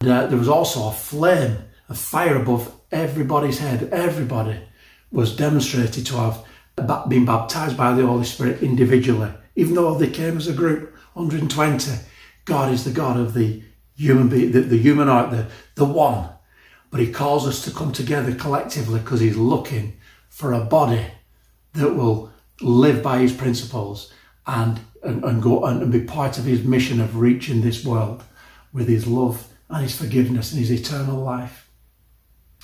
And, 0.00 0.08
uh, 0.08 0.26
there 0.28 0.38
was 0.38 0.48
also 0.48 0.86
a 0.86 0.92
flame, 0.92 1.64
a 1.88 1.96
fire 1.96 2.40
above 2.40 2.75
everybody's 2.90 3.58
head, 3.58 3.88
everybody 3.92 4.60
was 5.10 5.36
demonstrated 5.36 6.06
to 6.06 6.16
have 6.16 6.44
been 7.08 7.24
baptized 7.24 7.76
by 7.76 7.92
the 7.94 8.06
Holy 8.06 8.24
Spirit 8.24 8.62
individually, 8.62 9.32
even 9.54 9.74
though 9.74 9.94
they 9.94 10.10
came 10.10 10.36
as 10.36 10.48
a 10.48 10.52
group, 10.52 10.94
120. 11.14 11.92
God 12.44 12.72
is 12.72 12.84
the 12.84 12.90
God 12.90 13.18
of 13.18 13.34
the 13.34 13.62
human 13.96 14.28
being, 14.28 14.52
the, 14.52 14.60
the 14.60 14.78
human 14.78 15.08
art, 15.08 15.30
the, 15.30 15.46
the 15.74 15.84
one. 15.84 16.28
But 16.90 17.00
he 17.00 17.10
calls 17.10 17.46
us 17.46 17.64
to 17.64 17.70
come 17.70 17.92
together 17.92 18.34
collectively 18.34 19.00
because 19.00 19.20
he's 19.20 19.36
looking 19.36 19.96
for 20.28 20.52
a 20.52 20.64
body 20.64 21.06
that 21.72 21.94
will 21.94 22.32
live 22.60 23.02
by 23.02 23.18
his 23.18 23.32
principles 23.32 24.12
and, 24.46 24.80
and, 25.02 25.24
and 25.24 25.42
go 25.42 25.64
and, 25.64 25.82
and 25.82 25.92
be 25.92 26.00
part 26.02 26.38
of 26.38 26.44
his 26.44 26.62
mission 26.62 27.00
of 27.00 27.16
reaching 27.16 27.60
this 27.60 27.84
world 27.84 28.22
with 28.72 28.88
his 28.88 29.06
love 29.06 29.48
and 29.68 29.82
his 29.82 29.96
forgiveness 29.96 30.52
and 30.52 30.60
his 30.60 30.70
eternal 30.70 31.18
life. 31.18 31.65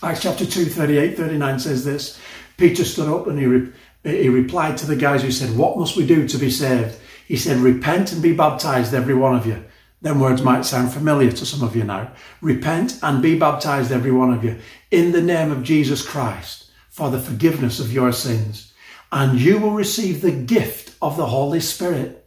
Acts 0.04 0.23
chapter 0.23 0.44
2, 0.44 0.64
38, 0.64 1.16
39 1.16 1.59
says 1.61 1.85
this 1.85 2.18
Peter 2.56 2.85
stood 2.85 3.09
up 3.09 3.28
and 3.28 3.38
he, 3.38 3.47
re- 3.47 3.73
he 4.02 4.28
replied 4.28 4.76
to 4.78 4.87
the 4.87 4.97
guys 4.97 5.23
who 5.23 5.30
said, 5.30 5.56
What 5.56 5.78
must 5.78 5.97
we 5.97 6.04
do 6.04 6.26
to 6.26 6.38
be 6.38 6.50
saved? 6.50 6.99
He 7.28 7.37
said, 7.37 7.59
Repent 7.59 8.12
and 8.12 8.21
be 8.21 8.32
baptized, 8.32 8.94
every 8.94 9.14
one 9.14 9.37
of 9.37 9.47
you. 9.47 9.64
Them 10.00 10.18
words 10.18 10.42
might 10.42 10.64
sound 10.64 10.92
familiar 10.92 11.30
to 11.30 11.47
some 11.47 11.62
of 11.62 11.76
you 11.76 11.85
now. 11.85 12.11
Repent 12.40 12.99
and 13.00 13.23
be 13.23 13.38
baptized, 13.38 13.92
every 13.92 14.11
one 14.11 14.35
of 14.35 14.42
you, 14.42 14.59
in 14.90 15.12
the 15.12 15.23
name 15.23 15.52
of 15.52 15.62
Jesus 15.62 16.04
Christ, 16.04 16.71
for 16.90 17.09
the 17.09 17.21
forgiveness 17.21 17.78
of 17.78 17.92
your 17.92 18.12
sins, 18.12 18.73
and 19.12 19.38
you 19.38 19.61
will 19.61 19.71
receive 19.71 20.21
the 20.21 20.32
gift 20.32 20.97
of 21.00 21.16
the 21.16 21.26
Holy 21.26 21.61
Spirit. 21.61 22.26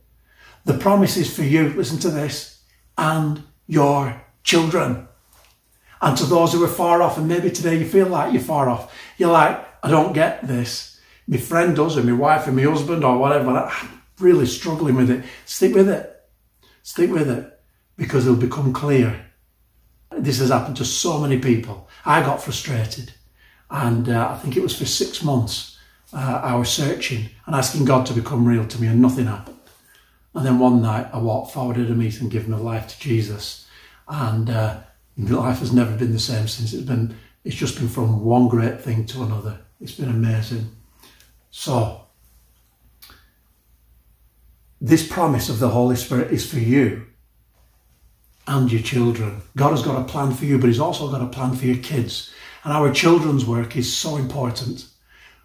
The 0.63 0.77
promise 0.77 1.17
is 1.17 1.35
for 1.35 1.43
you, 1.43 1.69
listen 1.71 1.99
to 1.99 2.09
this, 2.09 2.61
and 2.97 3.43
your 3.67 4.21
children. 4.43 5.09
And 6.05 6.15
to 6.19 6.25
those 6.27 6.53
who 6.53 6.63
are 6.63 6.67
far 6.67 7.01
off, 7.01 7.17
and 7.17 7.27
maybe 7.27 7.49
today 7.49 7.79
you 7.79 7.85
feel 7.85 8.05
like 8.05 8.31
you're 8.31 8.39
far 8.39 8.69
off, 8.69 8.95
you're 9.17 9.31
like, 9.31 9.59
I 9.81 9.89
don't 9.89 10.13
get 10.13 10.47
this. 10.47 11.01
My 11.27 11.37
friend 11.37 11.75
does, 11.75 11.97
or 11.97 12.03
my 12.03 12.11
wife, 12.11 12.47
or 12.47 12.51
my 12.51 12.61
husband, 12.61 13.03
or 13.03 13.17
whatever. 13.17 13.49
I'm 13.49 14.01
really 14.19 14.45
struggling 14.45 14.95
with 14.95 15.09
it. 15.09 15.25
Stick 15.45 15.73
with 15.73 15.89
it. 15.89 16.23
Stick 16.83 17.09
with 17.09 17.27
it 17.27 17.59
because 17.97 18.27
it'll 18.27 18.39
become 18.39 18.71
clear. 18.71 19.25
This 20.11 20.37
has 20.37 20.49
happened 20.49 20.77
to 20.77 20.85
so 20.85 21.19
many 21.19 21.39
people. 21.39 21.89
I 22.05 22.21
got 22.21 22.39
frustrated, 22.39 23.11
and 23.71 24.07
uh, 24.07 24.29
I 24.29 24.37
think 24.37 24.55
it 24.55 24.61
was 24.63 24.77
for 24.77 24.85
six 24.85 25.23
months 25.23 25.79
uh, 26.13 26.39
I 26.43 26.53
was 26.55 26.69
searching 26.69 27.29
and 27.47 27.55
asking 27.55 27.85
God 27.85 28.05
to 28.05 28.13
become 28.13 28.47
real 28.47 28.67
to 28.67 28.79
me, 28.79 28.85
and 28.85 29.01
nothing 29.01 29.25
happened. 29.25 29.57
And 30.35 30.45
then 30.45 30.59
one 30.59 30.83
night 30.83 31.07
I 31.11 31.17
walked 31.17 31.51
forward 31.51 31.79
at 31.79 31.89
a 31.89 31.95
meeting 31.95 32.29
given 32.29 32.51
my 32.51 32.57
life 32.57 32.89
to 32.89 32.99
Jesus, 32.99 33.67
and 34.07 34.51
uh, 34.51 34.81
life 35.17 35.59
has 35.59 35.71
never 35.71 35.95
been 35.95 36.11
the 36.11 36.19
same 36.19 36.47
since. 36.47 36.73
It's 36.73 36.83
been 36.83 37.15
it's 37.43 37.55
just 37.55 37.77
been 37.77 37.87
from 37.87 38.23
one 38.23 38.47
great 38.47 38.81
thing 38.81 39.05
to 39.07 39.23
another. 39.23 39.59
It's 39.79 39.93
been 39.93 40.09
amazing. 40.09 40.71
So 41.51 42.01
this 44.81 45.07
promise 45.07 45.49
of 45.49 45.59
the 45.59 45.69
Holy 45.69 45.95
Spirit 45.95 46.31
is 46.31 46.49
for 46.49 46.59
you 46.59 47.05
and 48.47 48.71
your 48.71 48.81
children. 48.81 49.41
God 49.55 49.71
has 49.71 49.81
got 49.81 50.01
a 50.01 50.05
plan 50.05 50.33
for 50.33 50.45
you, 50.45 50.57
but 50.57 50.67
He's 50.67 50.79
also 50.79 51.09
got 51.09 51.21
a 51.21 51.27
plan 51.27 51.55
for 51.55 51.65
your 51.65 51.77
kids. 51.77 52.33
And 52.63 52.73
our 52.73 52.91
children's 52.91 53.45
work 53.45 53.75
is 53.77 53.95
so 53.95 54.17
important. 54.17 54.87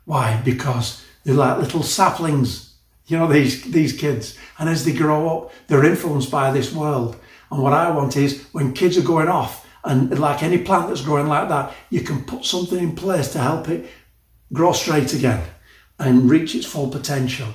Why? 0.04 0.40
Because 0.44 1.04
they're 1.24 1.34
like 1.34 1.58
little 1.58 1.82
saplings, 1.82 2.74
you 3.06 3.18
know, 3.18 3.26
these, 3.26 3.62
these 3.70 3.92
kids. 3.92 4.38
And 4.58 4.68
as 4.68 4.84
they 4.84 4.92
grow 4.92 5.28
up, 5.28 5.52
they're 5.66 5.84
influenced 5.84 6.30
by 6.30 6.50
this 6.50 6.72
world. 6.72 7.16
And 7.50 7.62
what 7.62 7.72
I 7.72 7.90
want 7.90 8.16
is 8.16 8.46
when 8.52 8.72
kids 8.72 8.96
are 8.96 9.02
going 9.02 9.28
off, 9.28 9.66
and 9.84 10.18
like 10.18 10.42
any 10.42 10.58
plant 10.58 10.88
that's 10.88 11.00
growing 11.00 11.26
like 11.26 11.48
that, 11.48 11.74
you 11.88 12.02
can 12.02 12.24
put 12.24 12.44
something 12.44 12.78
in 12.78 12.94
place 12.94 13.32
to 13.32 13.38
help 13.38 13.68
it 13.68 13.88
grow 14.52 14.72
straight 14.72 15.14
again 15.14 15.42
and 15.98 16.30
reach 16.30 16.54
its 16.54 16.66
full 16.66 16.88
potential. 16.88 17.48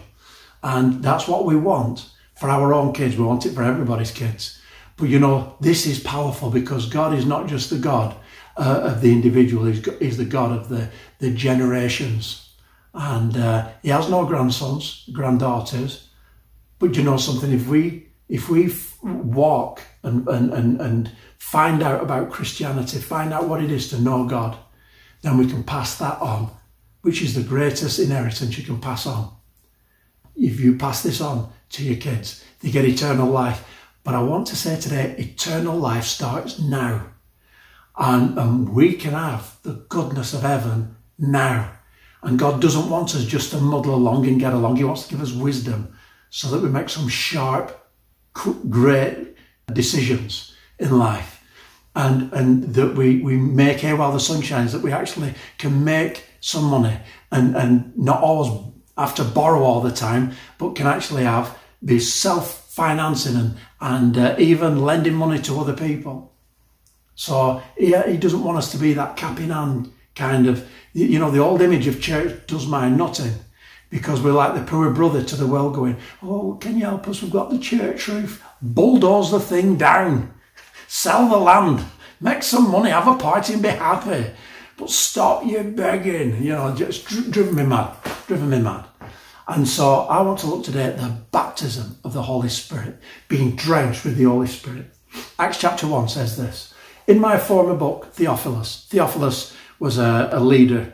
And 0.64 1.04
that's 1.04 1.28
what 1.28 1.46
we 1.46 1.56
want 1.56 2.10
for 2.36 2.50
our 2.50 2.74
own 2.74 2.94
kids. 2.94 3.16
We 3.16 3.24
want 3.24 3.46
it 3.46 3.54
for 3.54 3.64
everybody's 3.64 4.12
kids. 4.12 4.60
But 4.98 5.10
you 5.10 5.20
know, 5.20 5.56
this 5.60 5.86
is 5.86 6.00
powerful 6.00 6.50
because 6.50 6.88
God 6.88 7.14
is 7.14 7.26
not 7.26 7.48
just 7.48 7.70
the 7.70 7.78
God 7.78 8.16
uh, 8.58 8.82
of 8.84 9.02
the 9.02 9.12
individual, 9.12 9.66
he's, 9.66 9.86
he's, 10.00 10.18
the 10.18 10.26
God 10.26 10.52
of 10.52 10.70
the, 10.70 10.90
the 11.20 11.32
generations. 11.32 12.50
And 12.94 13.36
uh, 13.36 13.68
He 13.84 13.90
has 13.90 14.10
no 14.10 14.26
grandsons, 14.26 15.08
granddaughters. 15.12 16.08
But 16.80 16.96
you 16.96 17.04
know 17.04 17.18
something, 17.18 17.52
if 17.52 17.68
we 17.68 18.08
if 18.28 18.50
we 18.50 18.68
walk 19.06 19.82
and, 20.04 20.28
and, 20.28 20.52
and, 20.52 20.82
and 20.82 21.12
find 21.38 21.82
out 21.84 22.02
about 22.02 22.32
Christianity, 22.32 23.00
find 23.00 23.32
out 23.32 23.48
what 23.48 23.64
it 23.64 23.72
is 23.72 23.90
to 23.90 24.02
know 24.02 24.26
God, 24.28 24.58
then 25.22 25.38
we 25.38 25.48
can 25.48 25.64
pass 25.64 25.98
that 25.98 26.20
on, 26.22 26.52
which 27.02 27.22
is 27.22 27.34
the 27.34 27.44
greatest 27.44 28.00
inheritance 28.00 28.58
you 28.58 28.64
can 28.64 28.80
pass 28.80 29.06
on 29.06 29.32
if 30.36 30.60
you 30.60 30.78
pass 30.78 31.02
this 31.02 31.22
on 31.22 31.52
to 31.70 31.84
your 31.84 31.98
kids, 31.98 32.44
they 32.60 32.70
get 32.70 32.86
eternal 32.86 33.28
life. 33.28 33.68
But 34.04 34.16
I 34.16 34.22
want 34.22 34.48
to 34.48 34.56
say 34.56 34.80
today, 34.80 35.16
eternal 35.18 35.78
life 35.78 36.04
starts 36.04 36.60
now. 36.60 37.08
And, 37.98 38.38
and 38.38 38.70
we 38.70 38.94
can 38.94 39.14
have 39.14 39.58
the 39.64 39.86
goodness 39.90 40.34
of 40.34 40.42
heaven 40.42 40.96
now. 41.18 41.72
And 42.22 42.38
God 42.38 42.62
doesn't 42.62 42.90
want 42.90 43.16
us 43.16 43.26
just 43.26 43.52
to 43.52 43.58
muddle 43.58 43.96
along 43.96 44.28
and 44.28 44.40
get 44.40 44.54
along. 44.54 44.76
He 44.76 44.84
wants 44.84 45.04
to 45.04 45.12
give 45.12 45.22
us 45.22 45.32
wisdom 45.32 45.96
so 46.30 46.50
that 46.50 46.62
we 46.62 46.70
make 46.70 46.90
some 46.90 47.08
sharp, 47.08 47.85
great 48.70 49.36
decisions 49.72 50.54
in 50.80 50.98
life. 50.98 51.42
And, 51.96 52.32
and 52.34 52.64
that 52.76 52.96
we, 52.96 53.22
we 53.22 53.38
make 53.38 53.80
hay 53.80 53.94
while 53.94 54.12
the 54.12 54.20
sun 54.20 54.42
shines, 54.42 54.74
that 54.74 54.82
we 54.82 54.92
actually 54.92 55.34
can 55.58 55.86
make 55.86 56.26
some 56.42 56.66
money 56.66 56.98
and, 57.32 57.56
and 57.56 57.98
not 57.98 58.22
always 58.22 58.52
have 58.98 59.16
to 59.16 59.24
borrow 59.24 59.64
all 59.64 59.82
the 59.82 59.92
time, 59.92 60.34
but 60.58 60.76
can 60.76 60.88
actually 60.88 61.24
have 61.24 61.58
be 61.84 62.00
self 62.00 62.70
financing 62.74 63.36
and, 63.36 63.58
and 63.80 64.18
uh, 64.18 64.36
even 64.38 64.82
lending 64.82 65.14
money 65.14 65.42
to 65.42 65.60
other 65.60 65.74
people. 65.74 66.34
So 67.16 67.62
he, 67.78 67.96
he 68.08 68.18
doesn't 68.18 68.44
want 68.44 68.58
us 68.58 68.72
to 68.74 68.78
be 68.78 68.94
that 68.94 69.16
cap 69.16 69.40
in 69.40 69.50
hand 69.50 69.92
kind 70.16 70.48
of, 70.48 70.68
you 70.94 71.20
know, 71.20 71.32
the 71.32 71.40
old 71.40 71.62
image 71.62 71.88
of 71.88 72.02
church 72.02 72.46
does 72.48 72.68
my 72.68 72.90
nothing 72.90 73.34
because 73.96 74.22
we're 74.22 74.34
like 74.34 74.54
the 74.54 74.70
poor 74.70 74.90
brother 74.90 75.24
to 75.24 75.38
the 75.38 75.48
well 75.48 75.70
going, 75.70 75.96
Oh, 76.22 76.58
can 76.60 76.78
you 76.78 76.84
help 76.84 77.08
us? 77.08 77.22
We've 77.22 77.32
got 77.32 77.50
the 77.50 77.58
church 77.58 78.10
roof. 78.10 78.44
Bulldoze 78.62 79.32
the 79.32 79.40
thing 79.40 79.78
down, 79.78 80.34
sell 80.86 81.30
the 81.30 81.38
land, 81.38 81.82
make 82.20 82.44
some 82.44 82.70
money, 82.70 82.90
have 82.90 83.08
a 83.08 83.16
party 83.16 83.54
and 83.54 83.62
be 83.62 83.70
happy. 83.70 84.32
But 84.76 84.90
stop 84.90 85.46
your 85.46 85.64
begging, 85.64 86.44
you 86.44 86.50
know, 86.50 86.76
just 86.76 87.06
driven 87.32 87.56
me 87.56 87.64
mad, 87.64 87.96
driven 88.28 88.50
me 88.50 88.60
mad. 88.60 88.84
And 89.48 89.66
so 89.66 90.02
I 90.02 90.22
want 90.24 90.40
to 90.40 90.48
look 90.48 90.66
today 90.66 90.88
at 90.88 90.98
the 90.98 91.16
baptism 91.32 91.98
of 92.04 92.12
the 92.12 92.24
Holy 92.24 92.50
Spirit, 92.50 93.00
being 93.30 93.56
drenched 93.56 94.04
with 94.04 94.18
the 94.18 94.26
Holy 94.26 94.48
Spirit. 94.48 94.94
Acts 95.40 95.60
chapter 95.60 95.88
1 95.88 96.10
says 96.10 96.36
this 96.36 96.74
In 97.08 97.22
my 97.22 97.38
former 97.38 97.78
book, 97.78 98.12
Theophilus, 98.12 98.88
Theophilus 98.90 99.56
was 99.80 99.98
a, 99.98 100.32
a 100.34 100.42
leader 100.42 100.92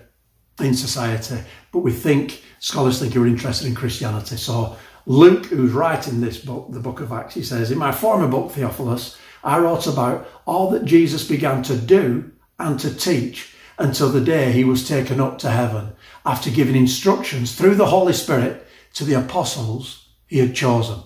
in 0.59 0.75
society, 0.75 1.39
but 1.71 1.79
we 1.79 1.91
think, 1.91 2.43
scholars 2.61 2.99
think 2.99 3.11
he 3.11 3.19
were 3.19 3.27
interested 3.27 3.67
in 3.67 3.75
Christianity. 3.75 4.37
So 4.37 4.77
Luke, 5.05 5.47
who's 5.47 5.73
writing 5.73 6.21
this 6.21 6.37
book, 6.37 6.67
the 6.69 6.79
book 6.79 7.01
of 7.01 7.11
Acts, 7.11 7.33
he 7.33 7.43
says, 7.43 7.71
In 7.71 7.77
my 7.77 7.91
former 7.91 8.27
book, 8.27 8.51
Theophilus, 8.51 9.17
I 9.43 9.57
wrote 9.57 9.87
about 9.87 10.29
all 10.45 10.69
that 10.69 10.85
Jesus 10.85 11.27
began 11.27 11.63
to 11.63 11.75
do 11.75 12.31
and 12.59 12.79
to 12.79 12.95
teach 12.95 13.55
until 13.79 14.09
the 14.09 14.21
day 14.21 14.51
he 14.51 14.63
was 14.63 14.87
taken 14.87 15.19
up 15.19 15.39
to 15.39 15.49
heaven 15.49 15.93
after 16.23 16.51
giving 16.51 16.75
instructions 16.75 17.55
through 17.55 17.75
the 17.75 17.87
Holy 17.87 18.13
Spirit 18.13 18.67
to 18.93 19.03
the 19.03 19.15
apostles 19.15 20.09
he 20.27 20.37
had 20.37 20.55
chosen. 20.55 20.99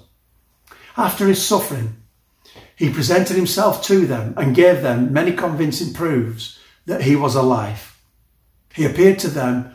After 0.98 1.26
his 1.26 1.46
suffering, 1.46 2.04
he 2.76 2.90
presented 2.90 3.38
himself 3.38 3.82
to 3.86 4.06
them 4.06 4.34
and 4.36 4.54
gave 4.54 4.82
them 4.82 5.14
many 5.14 5.32
convincing 5.32 5.94
proofs 5.94 6.60
that 6.86 7.04
he 7.04 7.16
was 7.16 7.36
alive. 7.36 7.98
He 8.74 8.84
appeared 8.84 9.20
to 9.20 9.30
them 9.30 9.75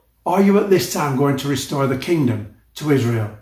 are 0.25 0.41
you 0.41 0.59
at 0.59 0.69
this 0.69 0.93
time 0.93 1.17
going 1.17 1.37
to 1.37 1.47
restore 1.47 1.87
the 1.87 1.97
kingdom 1.97 2.55
to 2.75 2.91
Israel? 2.91 3.37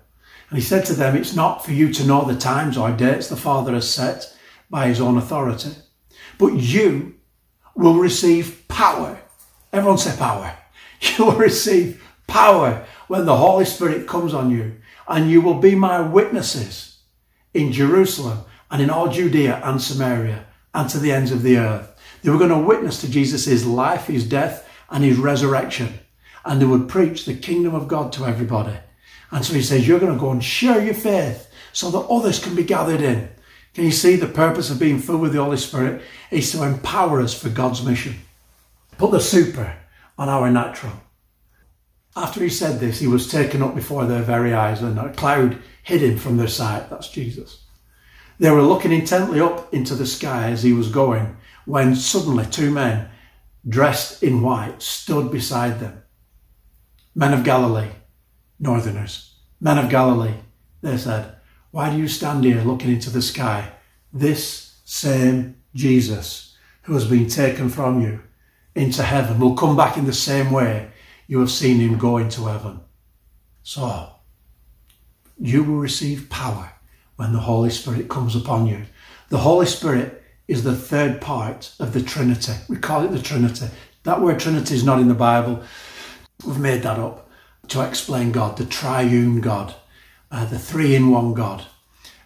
And 0.50 0.57
he 0.57 0.63
said 0.63 0.86
to 0.86 0.93
them, 0.93 1.15
It's 1.15 1.36
not 1.36 1.63
for 1.63 1.71
you 1.71 1.93
to 1.93 2.05
know 2.05 2.25
the 2.25 2.39
times 2.39 2.77
or 2.77 2.91
dates 2.91 3.27
the 3.27 3.36
Father 3.36 3.74
has 3.74 3.93
set 3.93 4.36
by 4.69 4.88
his 4.88 5.01
own 5.01 5.17
authority, 5.17 5.71
but 6.38 6.53
you 6.53 7.15
will 7.75 7.95
receive 7.95 8.67
power. 8.67 9.19
Everyone 9.74 9.98
say 9.98 10.15
power. 10.17 10.55
You 11.17 11.27
will 11.27 11.38
receive 11.38 12.03
power 12.27 12.86
when 13.07 13.25
the 13.25 13.38
Holy 13.38 13.63
Spirit 13.63 14.05
comes 14.05 14.33
on 14.33 14.51
you, 14.51 14.81
and 15.07 15.31
you 15.31 15.39
will 15.39 15.53
be 15.53 15.74
my 15.74 16.01
witnesses 16.01 17.00
in 17.53 17.71
Jerusalem 17.71 18.39
and 18.69 18.81
in 18.81 18.89
all 18.89 19.07
Judea 19.07 19.62
and 19.63 19.81
Samaria 19.81 20.45
and 20.74 20.89
to 20.89 21.00
the 21.00 21.13
ends 21.13 21.31
of 21.31 21.41
the 21.41 21.57
earth. 21.57 21.95
They 22.21 22.29
were 22.29 22.38
going 22.38 22.50
to 22.50 22.57
witness 22.57 23.00
to 23.01 23.09
Jesus' 23.09 23.65
life, 23.65 24.07
his 24.07 24.27
death, 24.27 24.67
and 24.89 25.03
his 25.03 25.17
resurrection. 25.17 26.00
And 26.46 26.62
they 26.62 26.65
would 26.65 26.88
preach 26.88 27.25
the 27.25 27.36
kingdom 27.36 27.75
of 27.75 27.88
God 27.88 28.12
to 28.13 28.25
everybody. 28.25 28.77
And 29.31 29.46
so 29.46 29.53
he 29.53 29.62
says, 29.62 29.88
You're 29.88 30.00
going 30.00 30.13
to 30.13 30.19
go 30.19 30.31
and 30.31 30.43
share 30.43 30.84
your 30.84 30.93
faith 30.93 31.51
so 31.74 31.91
that 31.91 32.08
others 32.08 32.43
can 32.43 32.55
be 32.55 32.63
gathered 32.63 33.01
in. 33.01 33.29
Can 33.74 33.86
you 33.86 33.91
see 33.91 34.15
the 34.15 34.27
purpose 34.27 34.69
of 34.69 34.79
being 34.79 35.00
filled 35.00 35.22
with 35.22 35.34
the 35.34 35.43
Holy 35.43 35.58
Spirit 35.58 36.01
is 36.31 36.51
to 36.51 36.63
empower 36.63 37.22
us 37.22 37.39
for 37.39 37.50
God's 37.50 37.86
mission? 37.86 38.15
Put 38.98 39.12
the 39.12 39.19
super 39.19 39.75
on 40.17 40.27
our 40.27 40.50
natural. 40.51 40.93
After 42.15 42.43
he 42.43 42.50
said 42.50 42.79
this, 42.79 43.00
he 43.00 43.08
was 43.08 43.31
taken 43.31 43.62
up 43.62 43.75
before 43.75 44.05
their 44.05 44.24
very 44.24 44.53
eyes, 44.53 44.81
and 44.81 44.98
a 44.98 45.13
cloud 45.13 45.60
hid 45.84 46.01
him 46.01 46.17
from 46.17 46.38
their 46.38 46.48
sight. 46.48 46.89
That's 46.89 47.10
Jesus. 47.10 47.63
They 48.39 48.51
were 48.51 48.62
looking 48.62 48.91
intently 48.91 49.39
up 49.39 49.74
into 49.74 49.96
the 49.96 50.05
sky 50.05 50.50
as 50.50 50.63
he 50.63 50.74
was 50.74 50.89
going, 50.89 51.38
when 51.65 51.96
suddenly 51.96 52.46
two 52.46 52.72
men, 52.72 53.10
dressed 53.67 54.24
in 54.24 54.41
white, 54.41 54.81
stood 54.81 55.31
beside 55.31 55.79
them. 55.79 56.03
Men 57.19 57.33
of 57.33 57.43
Galilee, 57.43 57.89
northerners, 58.61 59.35
men 59.59 59.77
of 59.77 59.89
Galilee, 59.89 60.35
they 60.81 60.95
said, 60.95 61.35
Why 61.69 61.89
do 61.89 61.97
you 61.97 62.07
stand 62.07 62.45
here 62.45 62.61
looking 62.61 62.93
into 62.93 63.09
the 63.09 63.21
sky? 63.21 63.73
This 64.13 64.79
same 64.85 65.57
Jesus 65.75 66.55
who 66.83 66.93
has 66.93 67.05
been 67.05 67.27
taken 67.27 67.67
from 67.67 68.01
you 68.01 68.21
into 68.73 69.03
heaven 69.03 69.38
will 69.38 69.57
come 69.57 69.75
back 69.75 69.97
in 69.97 70.05
the 70.05 70.13
same 70.13 70.49
way 70.49 70.91
you 71.27 71.41
have 71.41 71.51
seen 71.51 71.81
him 71.81 71.97
go 71.97 72.15
into 72.15 72.45
heaven. 72.45 72.79
So, 73.63 74.11
you 75.38 75.65
will 75.65 75.79
receive 75.79 76.29
power 76.29 76.71
when 77.17 77.33
the 77.33 77.39
Holy 77.39 77.69
Spirit 77.69 78.07
comes 78.07 78.33
upon 78.33 78.65
you. 78.65 78.83
The 79.27 79.39
Holy 79.39 79.65
Spirit 79.65 80.23
is 80.47 80.63
the 80.63 80.73
third 80.73 81.19
part 81.19 81.73
of 81.81 81.91
the 81.91 82.01
Trinity. 82.01 82.53
We 82.69 82.77
call 82.77 83.03
it 83.03 83.11
the 83.11 83.21
Trinity. 83.21 83.67
That 84.03 84.21
word 84.21 84.39
Trinity 84.39 84.73
is 84.73 84.85
not 84.85 85.01
in 85.01 85.09
the 85.09 85.13
Bible. 85.13 85.63
We've 86.46 86.60
made 86.60 86.84
that 86.84 87.00
up 87.00 87.29
to 87.69 87.88
explain 87.88 88.31
God, 88.31 88.58
the 88.58 88.65
triune 88.65 89.41
God, 89.41 89.75
uh, 90.31 90.46
the 90.46 90.60
three 90.60 90.96
in 90.96 91.12
one 91.12 91.34
God. 91.34 91.65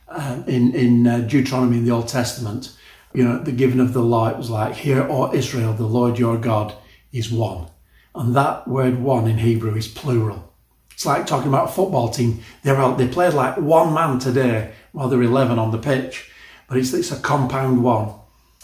Uh, 0.08 0.44
in 0.46 0.76
in 0.76 1.08
uh, 1.08 1.20
Deuteronomy 1.20 1.78
in 1.78 1.86
the 1.86 1.92
Old 1.92 2.08
Testament, 2.08 2.78
you 3.14 3.24
know, 3.24 3.40
the 3.40 3.52
giving 3.52 3.80
of 3.80 3.94
the 3.94 4.02
law, 4.02 4.30
it 4.30 4.38
was 4.38 4.50
like, 4.50 4.76
Hear, 4.76 5.04
O 5.04 5.34
Israel, 5.34 5.74
the 5.74 5.86
Lord 5.86 6.20
your 6.20 6.38
God 6.38 6.76
is 7.12 7.32
one. 7.32 7.68
And 8.16 8.36
that 8.36 8.68
word 8.68 9.00
one 9.00 9.28
in 9.28 9.40
Hebrew 9.40 9.76
is 9.76 9.88
plural. 9.88 10.54
It's 10.92 11.06
like 11.06 11.26
talking 11.26 11.48
about 11.48 11.70
a 11.70 11.74
football 11.74 12.10
team. 12.10 12.42
They're 12.62 12.78
out, 12.78 12.98
they 12.98 13.08
played 13.08 13.34
like 13.34 13.58
one 13.58 13.94
man 13.94 14.20
today 14.20 14.74
while 14.92 15.10
they're 15.10 15.24
11 15.24 15.58
on 15.58 15.72
the 15.72 15.80
pitch. 15.80 16.30
But 16.68 16.78
it's, 16.78 16.94
it's 16.94 17.12
a 17.12 17.20
compound 17.20 17.84
one. 17.84 18.14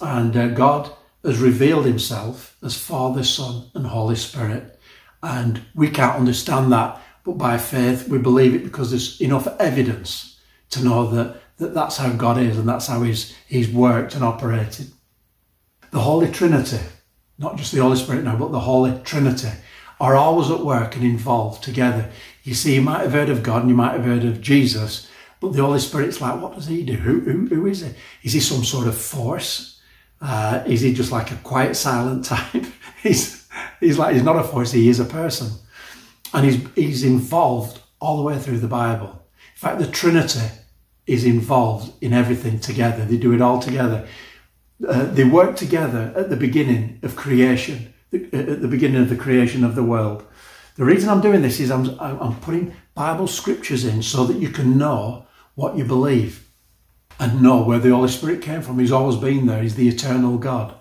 And 0.01 0.37
uh, 0.37 0.49
God 0.49 0.91
has 1.23 1.39
revealed 1.39 1.85
himself 1.85 2.55
as 2.63 2.77
Father, 2.77 3.23
Son, 3.23 3.69
and 3.73 3.87
Holy 3.87 4.15
Spirit. 4.15 4.78
And 5.21 5.61
we 5.75 5.89
can't 5.89 6.15
understand 6.15 6.71
that, 6.71 7.01
but 7.23 7.37
by 7.37 7.57
faith 7.57 8.07
we 8.07 8.17
believe 8.17 8.55
it 8.55 8.63
because 8.63 8.91
there's 8.91 9.19
enough 9.19 9.47
evidence 9.59 10.39
to 10.71 10.83
know 10.83 11.07
that, 11.07 11.37
that 11.57 11.73
that's 11.73 11.97
how 11.97 12.11
God 12.13 12.37
is 12.37 12.57
and 12.57 12.67
that's 12.67 12.87
how 12.87 13.01
he's, 13.03 13.35
he's 13.47 13.69
worked 13.69 14.15
and 14.15 14.23
operated. 14.23 14.91
The 15.91 15.99
Holy 15.99 16.31
Trinity, 16.31 16.79
not 17.37 17.57
just 17.57 17.71
the 17.71 17.81
Holy 17.81 17.97
Spirit 17.97 18.23
now, 18.23 18.37
but 18.37 18.51
the 18.51 18.59
Holy 18.59 18.97
Trinity, 19.03 19.49
are 19.99 20.15
always 20.15 20.49
at 20.49 20.63
work 20.63 20.95
and 20.95 21.03
involved 21.03 21.63
together. 21.63 22.09
You 22.43 22.53
see, 22.53 22.75
you 22.75 22.81
might 22.81 23.01
have 23.01 23.11
heard 23.11 23.29
of 23.29 23.43
God 23.43 23.61
and 23.61 23.69
you 23.69 23.75
might 23.75 23.93
have 23.93 24.05
heard 24.05 24.23
of 24.23 24.41
Jesus, 24.41 25.09
but 25.41 25.53
the 25.53 25.61
Holy 25.61 25.79
Spirit's 25.79 26.21
like, 26.21 26.41
what 26.41 26.55
does 26.55 26.67
he 26.67 26.83
do? 26.83 26.93
Who, 26.93 27.19
who, 27.21 27.47
who 27.47 27.65
is 27.65 27.81
he? 27.81 27.91
Is 28.23 28.33
he 28.33 28.39
some 28.39 28.63
sort 28.63 28.87
of 28.87 28.97
force? 28.97 29.81
Uh, 30.21 30.63
is 30.65 30.81
he 30.81 30.93
just 30.93 31.11
like 31.11 31.31
a 31.31 31.35
quiet, 31.37 31.75
silent 31.75 32.25
type? 32.25 32.65
he's, 33.03 33.38
he's 33.79 33.97
like, 33.97 34.13
he's 34.13 34.23
not 34.23 34.37
a 34.37 34.43
force, 34.43 34.71
he 34.71 34.89
is 34.89 34.99
a 34.99 35.05
person. 35.05 35.51
And 36.33 36.45
he's, 36.45 36.67
he's 36.75 37.03
involved 37.03 37.79
all 37.99 38.17
the 38.17 38.23
way 38.23 38.37
through 38.37 38.59
the 38.59 38.67
Bible. 38.67 39.07
In 39.07 39.59
fact, 39.59 39.79
the 39.79 39.87
Trinity 39.87 40.47
is 41.07 41.25
involved 41.25 41.91
in 42.01 42.13
everything 42.13 42.59
together. 42.59 43.03
They 43.05 43.17
do 43.17 43.33
it 43.33 43.41
all 43.41 43.59
together. 43.59 44.07
Uh, 44.87 45.05
they 45.05 45.23
work 45.23 45.55
together 45.55 46.13
at 46.15 46.29
the 46.29 46.37
beginning 46.37 46.99
of 47.03 47.15
creation, 47.15 47.93
at 48.13 48.61
the 48.61 48.67
beginning 48.69 49.01
of 49.01 49.09
the 49.09 49.15
creation 49.15 49.63
of 49.63 49.75
the 49.75 49.83
world. 49.83 50.23
The 50.75 50.85
reason 50.85 51.09
I'm 51.09 51.19
doing 51.19 51.41
this 51.41 51.59
is 51.59 51.71
I'm, 51.71 51.99
I'm 51.99 52.39
putting 52.39 52.73
Bible 52.93 53.27
scriptures 53.27 53.83
in 53.83 54.01
so 54.01 54.25
that 54.25 54.37
you 54.37 54.49
can 54.49 54.77
know 54.77 55.25
what 55.55 55.75
you 55.75 55.83
believe 55.83 56.47
and 57.19 57.41
know 57.41 57.61
where 57.61 57.79
the 57.79 57.89
Holy 57.89 58.07
Spirit 58.07 58.41
came 58.41 58.61
from. 58.61 58.79
He's 58.79 58.91
always 58.91 59.17
been 59.17 59.45
there. 59.45 59.61
He's 59.61 59.75
the 59.75 59.89
eternal 59.89 60.37
God. 60.37 60.73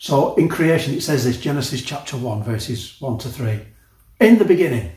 So 0.00 0.34
in 0.36 0.48
creation, 0.48 0.94
it 0.94 1.02
says 1.02 1.26
this 1.26 1.36
Genesis 1.36 1.82
chapter 1.82 2.16
1, 2.16 2.42
verses 2.42 2.98
1 3.00 3.18
to 3.18 3.28
3. 3.28 3.60
In 4.18 4.38
the 4.38 4.46
beginning, 4.46 4.92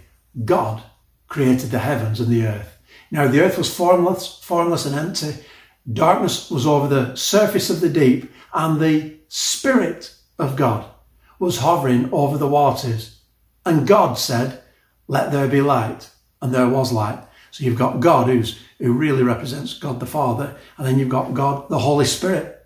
God 0.46 0.82
created 1.28 1.72
the 1.72 1.80
heavens 1.80 2.22
and 2.22 2.32
the 2.32 2.48
earth. 2.48 2.78
Now 3.12 3.28
the 3.28 3.42
earth 3.42 3.58
was 3.58 3.76
formless, 3.76 4.40
formless 4.42 4.86
and 4.86 4.96
empty. 4.96 5.44
Darkness 5.92 6.50
was 6.50 6.66
over 6.66 6.88
the 6.88 7.16
surface 7.16 7.70
of 7.70 7.82
the 7.82 7.90
deep, 7.90 8.32
and 8.54 8.80
the 8.80 9.18
Spirit 9.28 10.16
of 10.40 10.56
God 10.56 10.90
was 11.38 11.58
hovering 11.58 12.08
over 12.14 12.38
the 12.38 12.48
waters. 12.48 13.20
And 13.66 13.86
God 13.86 14.18
said, 14.18 14.64
Let 15.10 15.34
there 15.34 15.50
be 15.50 15.60
light. 15.60 16.12
And 16.42 16.54
there 16.54 16.70
was 16.70 16.94
light. 16.94 17.22
So 17.52 17.66
you've 17.66 17.78
got 17.78 18.00
God 18.00 18.28
who's 18.28 18.58
who 18.78 18.94
really 18.94 19.24
represents 19.24 19.78
God 19.78 20.00
the 20.00 20.06
Father, 20.06 20.56
and 20.78 20.88
then 20.88 20.98
you've 20.98 21.10
got 21.10 21.34
God 21.34 21.68
the 21.68 21.80
Holy 21.80 22.06
Spirit. 22.06 22.63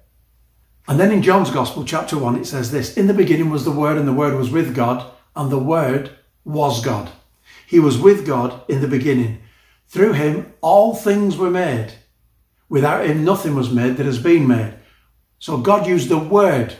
And 0.87 0.99
then 0.99 1.11
in 1.11 1.21
John's 1.21 1.49
Gospel, 1.51 1.83
chapter 1.83 2.17
1, 2.17 2.37
it 2.37 2.45
says 2.45 2.71
this 2.71 2.95
In 2.95 3.07
the 3.07 3.13
beginning 3.13 3.49
was 3.49 3.65
the 3.65 3.71
Word, 3.71 3.97
and 3.97 4.07
the 4.07 4.13
Word 4.13 4.35
was 4.35 4.49
with 4.49 4.73
God, 4.73 5.11
and 5.35 5.51
the 5.51 5.59
Word 5.59 6.11
was 6.45 6.83
God. 6.83 7.09
He 7.65 7.79
was 7.79 7.97
with 7.97 8.25
God 8.25 8.61
in 8.69 8.81
the 8.81 8.87
beginning. 8.87 9.39
Through 9.89 10.13
him, 10.13 10.53
all 10.61 10.95
things 10.95 11.37
were 11.37 11.49
made. 11.49 11.93
Without 12.69 13.05
him, 13.05 13.25
nothing 13.25 13.55
was 13.55 13.71
made 13.71 13.97
that 13.97 14.05
has 14.05 14.19
been 14.19 14.47
made. 14.47 14.73
So 15.39 15.57
God 15.57 15.87
used 15.87 16.09
the 16.09 16.17
Word. 16.17 16.75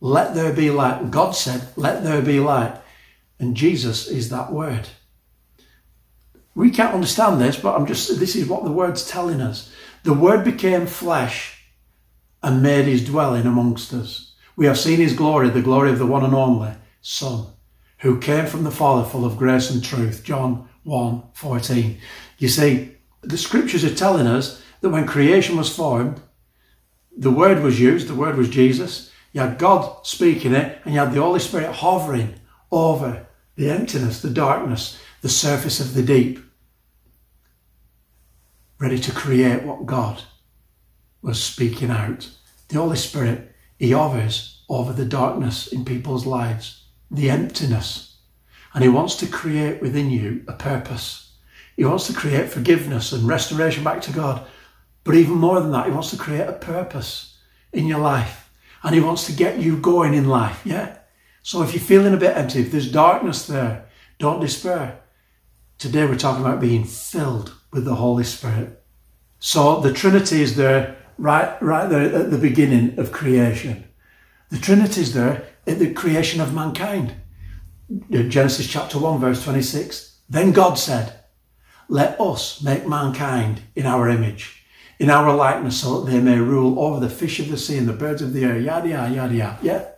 Let 0.00 0.34
there 0.34 0.52
be 0.52 0.70
light. 0.70 1.10
God 1.10 1.32
said, 1.32 1.68
Let 1.76 2.02
there 2.02 2.22
be 2.22 2.40
light. 2.40 2.80
And 3.38 3.56
Jesus 3.56 4.08
is 4.08 4.30
that 4.30 4.52
Word. 4.52 4.88
We 6.54 6.70
can't 6.70 6.94
understand 6.94 7.40
this, 7.40 7.58
but 7.58 7.76
I'm 7.76 7.86
just, 7.86 8.18
this 8.18 8.34
is 8.34 8.48
what 8.48 8.64
the 8.64 8.72
word's 8.72 9.08
telling 9.08 9.40
us. 9.40 9.72
The 10.02 10.12
word 10.12 10.44
became 10.44 10.86
flesh 10.86 11.59
and 12.42 12.62
made 12.62 12.86
his 12.86 13.04
dwelling 13.04 13.46
amongst 13.46 13.92
us. 13.92 14.32
We 14.56 14.66
have 14.66 14.78
seen 14.78 14.98
his 14.98 15.14
glory, 15.14 15.50
the 15.50 15.62
glory 15.62 15.90
of 15.90 15.98
the 15.98 16.06
one 16.06 16.24
and 16.24 16.34
only 16.34 16.72
Son, 17.02 17.46
who 17.98 18.18
came 18.18 18.46
from 18.46 18.64
the 18.64 18.70
Father 18.70 19.08
full 19.08 19.24
of 19.24 19.36
grace 19.36 19.70
and 19.70 19.82
truth. 19.82 20.22
John 20.24 20.68
1 20.84 21.22
14. 21.34 21.98
You 22.38 22.48
see, 22.48 22.96
the 23.22 23.38
scriptures 23.38 23.84
are 23.84 23.94
telling 23.94 24.26
us 24.26 24.62
that 24.80 24.90
when 24.90 25.06
creation 25.06 25.56
was 25.56 25.74
formed, 25.74 26.20
the 27.16 27.30
word 27.30 27.62
was 27.62 27.80
used, 27.80 28.08
the 28.08 28.14
word 28.14 28.36
was 28.36 28.48
Jesus. 28.48 29.10
You 29.32 29.42
had 29.42 29.58
God 29.58 30.06
speaking 30.06 30.54
it, 30.54 30.78
and 30.84 30.94
you 30.94 31.00
had 31.00 31.12
the 31.12 31.20
Holy 31.20 31.40
Spirit 31.40 31.72
hovering 31.72 32.34
over 32.72 33.26
the 33.56 33.70
emptiness, 33.70 34.22
the 34.22 34.30
darkness, 34.30 34.98
the 35.20 35.28
surface 35.28 35.80
of 35.80 35.94
the 35.94 36.02
deep, 36.02 36.38
ready 38.78 38.98
to 38.98 39.12
create 39.12 39.62
what 39.62 39.86
God 39.86 40.22
was 41.22 41.42
speaking 41.42 41.90
out. 41.90 42.28
The 42.68 42.76
Holy 42.76 42.96
Spirit, 42.96 43.54
He 43.78 43.92
hovers 43.92 44.62
over 44.68 44.92
the 44.92 45.04
darkness 45.04 45.66
in 45.66 45.84
people's 45.84 46.26
lives, 46.26 46.84
the 47.10 47.30
emptiness, 47.30 48.16
and 48.72 48.82
He 48.82 48.88
wants 48.88 49.16
to 49.16 49.26
create 49.26 49.80
within 49.80 50.10
you 50.10 50.44
a 50.46 50.52
purpose. 50.52 51.32
He 51.76 51.84
wants 51.84 52.06
to 52.06 52.12
create 52.12 52.50
forgiveness 52.50 53.12
and 53.12 53.26
restoration 53.26 53.82
back 53.82 54.02
to 54.02 54.12
God. 54.12 54.46
But 55.02 55.14
even 55.14 55.34
more 55.34 55.60
than 55.60 55.72
that, 55.72 55.86
He 55.86 55.92
wants 55.92 56.10
to 56.10 56.16
create 56.16 56.48
a 56.48 56.52
purpose 56.52 57.38
in 57.72 57.86
your 57.86 58.00
life. 58.00 58.50
And 58.82 58.94
He 58.94 59.00
wants 59.00 59.26
to 59.26 59.32
get 59.32 59.58
you 59.58 59.78
going 59.78 60.14
in 60.14 60.28
life, 60.28 60.62
yeah? 60.64 60.98
So 61.42 61.62
if 61.62 61.72
you're 61.72 61.82
feeling 61.82 62.14
a 62.14 62.18
bit 62.18 62.36
empty, 62.36 62.60
if 62.60 62.70
there's 62.70 62.92
darkness 62.92 63.46
there, 63.46 63.86
don't 64.18 64.40
despair. 64.40 65.00
Today 65.78 66.04
we're 66.04 66.16
talking 66.16 66.44
about 66.44 66.60
being 66.60 66.84
filled 66.84 67.54
with 67.72 67.86
the 67.86 67.94
Holy 67.94 68.24
Spirit. 68.24 68.82
So 69.38 69.80
the 69.80 69.92
Trinity 69.92 70.42
is 70.42 70.56
there 70.56 70.98
right, 71.20 71.62
right 71.62 71.88
there 71.88 72.14
at 72.14 72.30
the 72.30 72.38
beginning 72.38 72.98
of 72.98 73.12
creation. 73.12 73.84
The 74.48 74.58
Trinity 74.58 75.02
is 75.02 75.14
there 75.14 75.46
at 75.66 75.78
the 75.78 75.92
creation 75.92 76.40
of 76.40 76.54
mankind. 76.54 77.14
Genesis 78.10 78.66
chapter 78.66 78.98
1, 78.98 79.20
verse 79.20 79.44
26. 79.44 80.18
Then 80.28 80.52
God 80.52 80.74
said, 80.74 81.20
Let 81.88 82.20
us 82.20 82.62
make 82.62 82.88
mankind 82.88 83.62
in 83.76 83.84
our 83.84 84.08
image, 84.08 84.64
in 84.98 85.10
our 85.10 85.34
likeness, 85.34 85.80
so 85.80 86.00
that 86.00 86.10
they 86.10 86.20
may 86.20 86.38
rule 86.38 86.80
over 86.80 87.00
the 87.00 87.10
fish 87.10 87.38
of 87.38 87.50
the 87.50 87.58
sea 87.58 87.76
and 87.76 87.88
the 87.88 87.92
birds 87.92 88.22
of 88.22 88.32
the 88.32 88.44
air, 88.44 88.58
yada, 88.58 88.88
yada, 88.88 89.14
yada, 89.14 89.34
yada. 89.34 89.58
Yeah? 89.62 89.88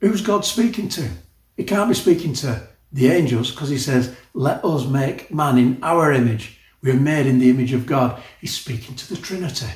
Who's 0.00 0.22
God 0.22 0.44
speaking 0.44 0.88
to? 0.90 1.08
He 1.56 1.64
can't 1.64 1.88
be 1.88 1.94
speaking 1.94 2.32
to 2.34 2.68
the 2.92 3.08
angels 3.08 3.50
because 3.50 3.68
he 3.68 3.78
says, 3.78 4.14
Let 4.34 4.64
us 4.64 4.86
make 4.86 5.32
man 5.32 5.58
in 5.58 5.78
our 5.82 6.12
image. 6.12 6.57
We 6.82 6.90
are 6.90 6.94
made 6.94 7.26
in 7.26 7.38
the 7.38 7.50
image 7.50 7.72
of 7.72 7.86
God. 7.86 8.22
He's 8.40 8.56
speaking 8.56 8.94
to 8.96 9.14
the 9.14 9.20
Trinity. 9.20 9.70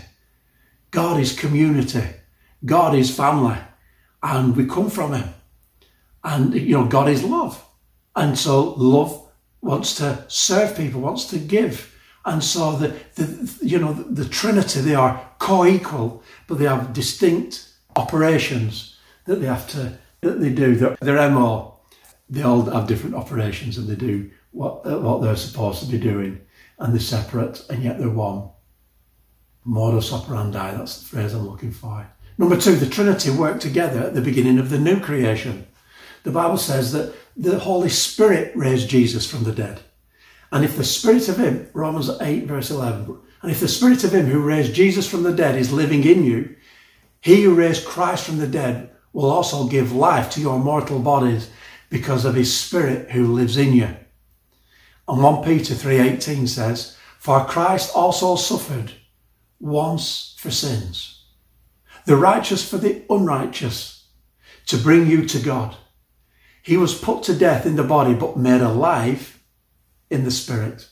God 0.91 1.19
is 1.19 1.39
community. 1.39 2.05
God 2.65 2.95
is 2.95 3.15
family. 3.15 3.59
And 4.23 4.57
we 4.57 4.67
come 4.67 4.89
from 4.89 5.15
him. 5.15 5.35
And, 6.23 6.55
you 6.55 6.79
know, 6.79 6.87
God 6.87 7.09
is 7.09 7.25
love. 7.25 7.65
And 8.15 8.39
so 8.39 8.75
love 8.75 9.29
wants 9.61 9.95
to 9.97 10.25
serve 10.29 10.77
people, 10.77 11.01
wants 11.01 11.25
to 11.31 11.39
give. 11.39 11.93
And 12.25 12.43
so 12.45 12.73
the, 12.73 12.95
the 13.17 13.59
you 13.63 13.79
know, 13.79 13.93
the, 13.93 14.23
the 14.23 14.29
Trinity, 14.29 14.81
they 14.81 14.95
are 14.95 15.29
co-equal, 15.39 16.23
but 16.47 16.59
they 16.59 16.67
have 16.67 16.93
distinct 16.93 17.69
operations 17.97 18.97
that 19.25 19.37
they 19.37 19.47
have 19.47 19.69
to, 19.71 19.99
that 20.21 20.41
they 20.41 20.51
do. 20.51 20.77
Their, 20.77 20.97
their 21.01 21.31
MO, 21.31 21.81
they 22.29 22.43
all 22.43 22.63
have 22.63 22.87
different 22.87 23.17
operations 23.17 23.77
and 23.77 23.89
they 23.89 23.97
do 23.97 24.31
what, 24.53 24.85
what 25.03 25.23
they're 25.23 25.37
supposed 25.37 25.81
to 25.81 25.91
be 25.91 25.99
doing. 25.99 26.41
And 26.83 26.93
they're 26.93 27.01
separate 27.01 27.65
and 27.71 27.85
yet 27.85 28.01
they're 28.01 28.11
one. 28.11 28.51
Modus 29.65 30.13
operandi, 30.13 30.73
that's 30.73 30.99
the 30.99 31.05
phrase 31.05 31.33
I'm 31.33 31.49
looking 31.49 31.71
for. 31.71 32.05
Number 32.37 32.57
two, 32.57 32.75
the 32.75 32.89
Trinity 32.89 33.31
worked 33.31 33.63
together 33.63 34.01
at 34.01 34.15
the 34.15 34.21
beginning 34.21 34.59
of 34.59 34.69
the 34.69 34.81
new 34.81 34.99
creation. 34.99 35.69
The 36.25 36.33
Bible 36.33 36.57
says 36.57 36.91
that 36.91 37.15
the 37.37 37.61
Holy 37.61 37.89
Spirit 37.89 38.51
raised 38.57 38.89
Jesus 38.91 39.31
from 39.31 39.45
the 39.45 39.53
dead. 39.53 39.83
And 40.51 40.65
if 40.65 40.77
the 40.77 40.83
Spirit 40.83 41.29
of 41.29 41.37
Him, 41.39 41.69
Romans 41.73 42.11
8, 42.21 42.47
verse 42.47 42.73
11, 42.73 43.17
and 43.43 43.51
if 43.53 43.61
the 43.61 43.69
Spirit 43.69 44.03
of 44.03 44.13
Him 44.13 44.27
who 44.27 44.41
raised 44.41 44.75
Jesus 44.75 45.09
from 45.09 45.23
the 45.23 45.33
dead 45.33 45.55
is 45.55 45.73
living 45.73 46.03
in 46.03 46.25
you, 46.25 46.57
He 47.21 47.45
who 47.45 47.55
raised 47.55 47.87
Christ 47.87 48.25
from 48.25 48.39
the 48.39 48.49
dead 48.49 48.91
will 49.13 49.31
also 49.31 49.69
give 49.69 49.93
life 49.93 50.31
to 50.31 50.41
your 50.41 50.59
mortal 50.59 50.99
bodies 50.99 51.49
because 51.91 52.25
of 52.25 52.35
His 52.35 52.53
Spirit 52.53 53.13
who 53.13 53.33
lives 53.33 53.57
in 53.57 53.73
you. 53.73 53.95
And 55.13 55.23
1 55.23 55.45
Peter 55.45 55.75
3.18 55.75 56.49
says, 56.49 56.97
For 57.19 57.45
Christ 57.45 57.95
also 57.95 58.35
suffered 58.35 58.93
once 59.61 60.35
for 60.39 60.51
sins, 60.51 61.27
the 62.07 62.17
righteous 62.17 62.67
for 62.67 62.79
the 62.79 63.05
unrighteous, 63.11 64.07
to 64.69 64.79
bring 64.79 65.07
you 65.07 65.27
to 65.27 65.39
God. 65.39 65.77
He 66.63 66.79
was 66.79 66.99
put 66.99 67.25
to 67.25 67.35
death 67.37 67.67
in 67.67 67.77
the 67.77 67.83
body, 67.83 68.15
but 68.15 68.39
made 68.39 68.63
alive 68.63 69.39
in 70.09 70.25
the 70.25 70.31
Spirit. 70.31 70.89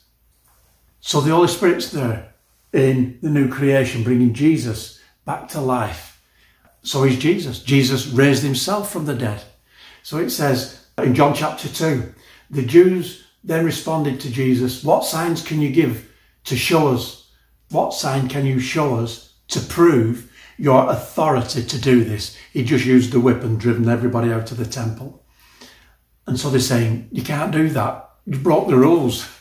So 1.01 1.23
the 1.23 1.31
Holy 1.31 1.49
Spirit's 1.49 1.91
there 1.91 2.35
in 2.75 3.19
the 3.23 3.31
new 3.31 3.49
creation, 3.49 4.05
bringing 4.05 4.35
Jesus 4.35 5.01
back 5.25 5.49
to 5.49 5.63
life. 5.63 6.23
So 6.83 7.05
he's 7.05 7.19
Jesus. 7.19 7.63
Jesus 7.63 8.09
raised 8.09 8.43
himself 8.43 8.93
from 8.93 9.07
the 9.07 9.15
dead. 9.15 9.43
So 10.03 10.19
it 10.19 10.29
says 10.29 10.89
in 10.99 11.15
John 11.15 11.35
chapter 11.35 11.71
2, 11.71 12.13
the 12.51 12.67
Jews 12.67 13.25
then 13.43 13.65
responded 13.65 14.21
to 14.21 14.31
Jesus, 14.31 14.85
What 14.85 15.05
signs 15.05 15.43
can 15.43 15.61
you 15.61 15.71
give 15.71 16.11
to 16.45 16.57
show 16.57 16.89
us? 16.89 17.31
What 17.71 17.95
sign 17.95 18.29
can 18.29 18.47
you 18.47 18.61
show 18.61 18.97
us 18.97 19.35
to 19.49 19.61
prove 19.61 20.31
your 20.59 20.91
authority 20.91 21.65
to 21.65 21.81
do 21.81 22.05
this? 22.05 22.37
He 22.53 22.65
just 22.65 22.85
used 22.85 23.13
the 23.13 23.21
whip 23.21 23.43
and 23.43 23.59
driven 23.59 23.89
everybody 23.89 24.33
out 24.33 24.51
of 24.51 24.59
the 24.59 24.67
temple. 24.67 25.25
And 26.27 26.39
so 26.39 26.51
they're 26.51 26.61
saying, 26.61 27.09
You 27.13 27.23
can't 27.23 27.53
do 27.53 27.69
that. 27.71 28.11
You 28.27 28.39
broke 28.39 28.69
the 28.69 28.77
rules. 28.77 29.29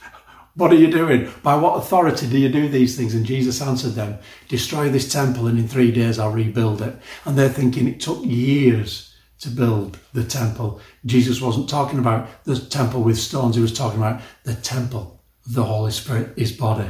What 0.55 0.73
are 0.73 0.75
you 0.75 0.91
doing? 0.91 1.31
By 1.41 1.55
what 1.55 1.77
authority 1.77 2.27
do 2.27 2.37
you 2.37 2.49
do 2.49 2.67
these 2.67 2.97
things? 2.97 3.13
And 3.15 3.25
Jesus 3.25 3.61
answered 3.61 3.93
them, 3.93 4.17
Destroy 4.49 4.89
this 4.89 5.09
temple, 5.09 5.47
and 5.47 5.57
in 5.57 5.69
three 5.69 5.89
days 5.89 6.19
I'll 6.19 6.31
rebuild 6.31 6.81
it. 6.81 6.97
And 7.23 7.37
they're 7.37 7.47
thinking 7.47 7.87
it 7.87 8.01
took 8.01 8.25
years 8.25 9.08
to 9.39 9.49
build 9.49 9.97
the 10.13 10.23
temple. 10.23 10.81
Jesus 11.05 11.41
wasn't 11.41 11.69
talking 11.69 11.99
about 11.99 12.27
the 12.43 12.59
temple 12.59 13.01
with 13.01 13.17
stones, 13.17 13.55
he 13.55 13.61
was 13.61 13.73
talking 13.73 13.99
about 13.99 14.21
the 14.43 14.55
temple 14.55 15.21
of 15.45 15.53
the 15.53 15.63
Holy 15.63 15.91
Spirit, 15.91 16.37
his 16.37 16.51
body. 16.51 16.89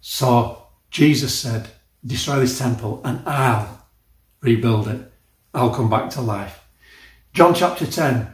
So 0.00 0.66
Jesus 0.90 1.38
said, 1.38 1.68
Destroy 2.04 2.40
this 2.40 2.58
temple, 2.58 3.02
and 3.04 3.20
I'll 3.28 3.86
rebuild 4.40 4.88
it. 4.88 5.12
I'll 5.52 5.74
come 5.74 5.90
back 5.90 6.08
to 6.10 6.22
life. 6.22 6.64
John 7.34 7.54
chapter 7.54 7.86
10, 7.86 8.32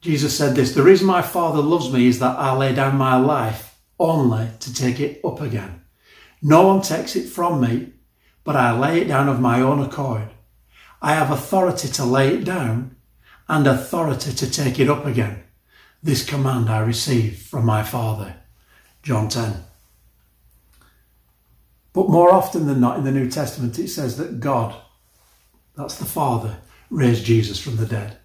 Jesus 0.00 0.36
said 0.36 0.54
this 0.54 0.74
The 0.74 0.82
reason 0.82 1.06
my 1.06 1.22
Father 1.22 1.60
loves 1.60 1.92
me 1.92 2.06
is 2.06 2.18
that 2.20 2.38
I 2.38 2.56
lay 2.56 2.74
down 2.74 2.96
my 2.96 3.16
life 3.16 3.78
only 3.98 4.48
to 4.60 4.74
take 4.74 4.98
it 4.98 5.20
up 5.24 5.40
again. 5.40 5.82
No 6.40 6.66
one 6.66 6.80
takes 6.80 7.14
it 7.14 7.28
from 7.28 7.60
me, 7.60 7.92
but 8.44 8.56
I 8.56 8.76
lay 8.76 9.00
it 9.02 9.08
down 9.08 9.28
of 9.28 9.40
my 9.40 9.60
own 9.60 9.80
accord. 9.80 10.28
I 11.04 11.14
have 11.14 11.32
authority 11.32 11.88
to 11.88 12.04
lay 12.04 12.28
it 12.36 12.44
down 12.44 12.94
and 13.48 13.66
authority 13.66 14.32
to 14.32 14.50
take 14.50 14.78
it 14.78 14.88
up 14.88 15.04
again. 15.04 15.42
This 16.00 16.24
command 16.24 16.70
I 16.70 16.78
receive 16.78 17.38
from 17.38 17.66
my 17.66 17.82
Father. 17.82 18.36
John 19.02 19.28
10. 19.28 19.64
But 21.92 22.08
more 22.08 22.32
often 22.32 22.66
than 22.66 22.80
not 22.80 22.98
in 22.98 23.04
the 23.04 23.10
New 23.10 23.28
Testament, 23.28 23.78
it 23.80 23.88
says 23.88 24.16
that 24.16 24.38
God, 24.38 24.74
that's 25.76 25.98
the 25.98 26.04
Father, 26.04 26.58
raised 26.88 27.24
Jesus 27.24 27.58
from 27.58 27.76
the 27.76 27.86
dead. 27.86 28.16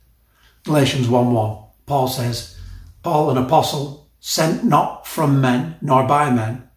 Galatians 0.64 1.10
1 1.10 1.34
1. 1.34 1.58
Paul 1.88 2.08
says, 2.08 2.60
Paul, 3.02 3.32
an 3.32 3.38
apostle, 3.38 4.08
sent 4.20 4.64
not 4.64 5.08
from 5.08 5.42
men 5.42 5.78
nor 5.82 6.08
by 6.08 6.30
men, 6.30 6.70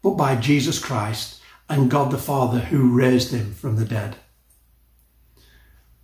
but 0.00 0.12
by 0.12 0.36
Jesus 0.36 0.78
Christ 0.78 1.40
and 1.68 1.90
God 1.90 2.12
the 2.12 2.18
Father 2.18 2.60
who 2.60 2.96
raised 2.96 3.32
him 3.32 3.52
from 3.52 3.76
the 3.76 3.84
dead. 3.84 4.16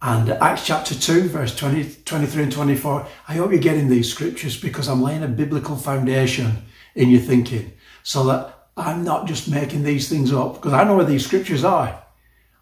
And 0.07 0.31
Acts 0.31 0.65
chapter 0.65 0.95
2, 0.95 1.31
verse 1.31 1.57
20, 1.57 1.97
23 2.05 2.45
and 2.45 2.53
24. 2.53 3.09
I 3.27 3.35
hope 3.35 3.51
you're 3.51 3.59
getting 3.59 3.89
these 3.89 4.09
scriptures 4.09 4.57
because 4.57 4.87
I'm 4.87 5.03
laying 5.03 5.25
a 5.25 5.27
biblical 5.29 5.75
foundation 5.75 6.59
in 6.95 7.11
your 7.11 7.21
thinking 7.21 7.73
so 8.05 8.23
that 8.27 8.69
I'm 8.77 9.03
not 9.03 9.27
just 9.27 9.51
making 9.51 9.83
these 9.83 10.09
things 10.09 10.33
up 10.33 10.55
because 10.55 10.75
I 10.75 10.85
know 10.85 10.95
where 10.95 11.05
these 11.05 11.27
scriptures 11.27 11.65
are 11.65 12.01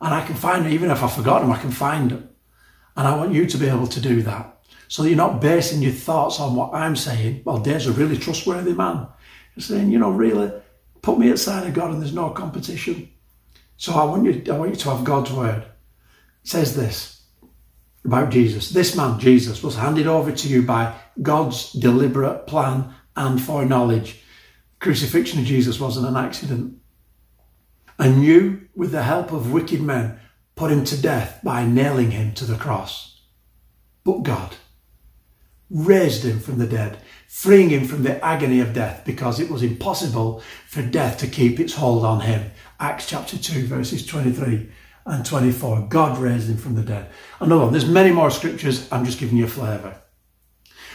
and 0.00 0.14
I 0.14 0.24
can 0.24 0.36
find 0.36 0.64
them. 0.64 0.72
Even 0.72 0.90
if 0.90 1.02
I 1.02 1.06
forgot 1.06 1.42
them, 1.42 1.52
I 1.52 1.58
can 1.58 1.70
find 1.70 2.12
them. 2.12 2.30
And 2.96 3.06
I 3.06 3.14
want 3.14 3.34
you 3.34 3.44
to 3.44 3.58
be 3.58 3.68
able 3.68 3.88
to 3.88 4.00
do 4.00 4.22
that. 4.22 4.64
So 4.88 5.02
that 5.02 5.10
you're 5.10 5.18
not 5.18 5.42
basing 5.42 5.82
your 5.82 5.92
thoughts 5.92 6.40
on 6.40 6.54
what 6.54 6.72
I'm 6.72 6.96
saying. 6.96 7.42
Well, 7.44 7.58
Dave's 7.58 7.86
a 7.86 7.92
really 7.92 8.16
trustworthy 8.16 8.72
man. 8.72 9.06
Saying, 9.58 9.90
you 9.90 9.98
know, 9.98 10.12
really, 10.12 10.50
put 11.02 11.18
me 11.18 11.28
aside 11.28 11.66
of 11.66 11.74
God 11.74 11.90
and 11.90 12.00
there's 12.00 12.14
no 12.14 12.30
competition. 12.30 13.10
So 13.76 13.92
I 13.92 14.04
want 14.04 14.24
you, 14.24 14.50
I 14.50 14.56
want 14.56 14.70
you 14.70 14.76
to 14.78 14.90
have 14.94 15.04
God's 15.04 15.30
word. 15.30 15.62
It 16.42 16.48
says 16.48 16.74
this 16.74 17.13
about 18.04 18.30
Jesus. 18.30 18.70
This 18.70 18.96
man, 18.96 19.18
Jesus, 19.18 19.62
was 19.62 19.76
handed 19.76 20.06
over 20.06 20.30
to 20.30 20.48
you 20.48 20.62
by 20.62 20.94
God's 21.20 21.72
deliberate 21.72 22.46
plan 22.46 22.94
and 23.16 23.40
foreknowledge. 23.40 24.22
Crucifixion 24.78 25.40
of 25.40 25.46
Jesus 25.46 25.80
wasn't 25.80 26.06
an 26.06 26.16
accident. 26.16 26.78
And 27.98 28.24
you, 28.24 28.68
with 28.74 28.90
the 28.90 29.04
help 29.04 29.32
of 29.32 29.52
wicked 29.52 29.80
men, 29.80 30.18
put 30.56 30.70
him 30.70 30.84
to 30.84 31.00
death 31.00 31.40
by 31.42 31.64
nailing 31.64 32.10
him 32.10 32.34
to 32.34 32.44
the 32.44 32.56
cross. 32.56 33.22
But 34.04 34.22
God, 34.22 34.56
raised 35.70 36.24
him 36.24 36.40
from 36.40 36.58
the 36.58 36.66
dead, 36.66 36.98
freeing 37.28 37.70
him 37.70 37.86
from 37.86 38.02
the 38.02 38.22
agony 38.24 38.60
of 38.60 38.74
death 38.74 39.02
because 39.04 39.40
it 39.40 39.50
was 39.50 39.62
impossible 39.62 40.42
for 40.66 40.82
death 40.82 41.18
to 41.18 41.26
keep 41.26 41.58
its 41.58 41.74
hold 41.74 42.04
on 42.04 42.20
him. 42.20 42.50
Acts 42.78 43.08
chapter 43.08 43.38
2, 43.38 43.66
verses 43.66 44.04
23 44.04 44.68
and 45.06 45.24
24. 45.24 45.86
God 45.88 46.18
raised 46.18 46.48
him 46.48 46.56
from 46.56 46.74
the 46.74 46.82
dead. 46.82 47.10
Another 47.40 47.64
one, 47.64 47.72
there's 47.72 47.88
many 47.88 48.10
more 48.10 48.30
scriptures, 48.30 48.88
I'm 48.90 49.04
just 49.04 49.18
giving 49.18 49.36
you 49.36 49.44
a 49.44 49.48
flavour. 49.48 50.00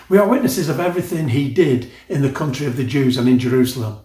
We 0.09 0.17
are 0.17 0.27
witnesses 0.27 0.69
of 0.69 0.79
everything 0.79 1.29
he 1.29 1.53
did 1.53 1.91
in 2.07 2.21
the 2.21 2.31
country 2.31 2.65
of 2.65 2.75
the 2.75 2.83
Jews 2.83 3.17
and 3.17 3.29
in 3.29 3.37
Jerusalem. 3.37 3.99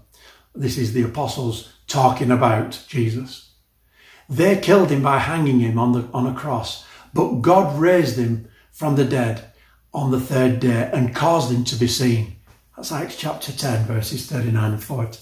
This 0.54 0.76
is 0.76 0.92
the 0.92 1.02
apostles 1.02 1.72
talking 1.86 2.30
about 2.30 2.84
Jesus. 2.86 3.52
They 4.28 4.58
killed 4.58 4.90
him 4.90 5.02
by 5.02 5.18
hanging 5.18 5.60
him 5.60 5.78
on, 5.78 5.92
the, 5.92 6.08
on 6.12 6.26
a 6.26 6.34
cross, 6.34 6.86
but 7.12 7.40
God 7.40 7.78
raised 7.78 8.18
him 8.18 8.48
from 8.70 8.96
the 8.96 9.04
dead 9.04 9.52
on 9.92 10.10
the 10.10 10.20
third 10.20 10.60
day 10.60 10.90
and 10.92 11.14
caused 11.14 11.50
him 11.50 11.64
to 11.64 11.76
be 11.76 11.88
seen. 11.88 12.36
That's 12.76 12.92
Acts 12.92 13.16
chapter 13.16 13.52
10, 13.52 13.86
verses 13.86 14.26
39 14.26 14.72
and 14.72 14.82
40. 14.82 15.18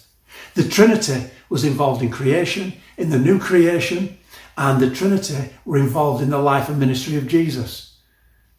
The 0.54 0.68
Trinity 0.68 1.30
was 1.48 1.64
involved 1.64 2.02
in 2.02 2.10
creation, 2.10 2.72
in 2.96 3.10
the 3.10 3.18
new 3.18 3.38
creation, 3.38 4.18
and 4.56 4.80
the 4.80 4.90
Trinity 4.90 5.50
were 5.64 5.78
involved 5.78 6.22
in 6.22 6.30
the 6.30 6.38
life 6.38 6.68
and 6.68 6.78
ministry 6.78 7.16
of 7.16 7.26
Jesus. 7.26 7.98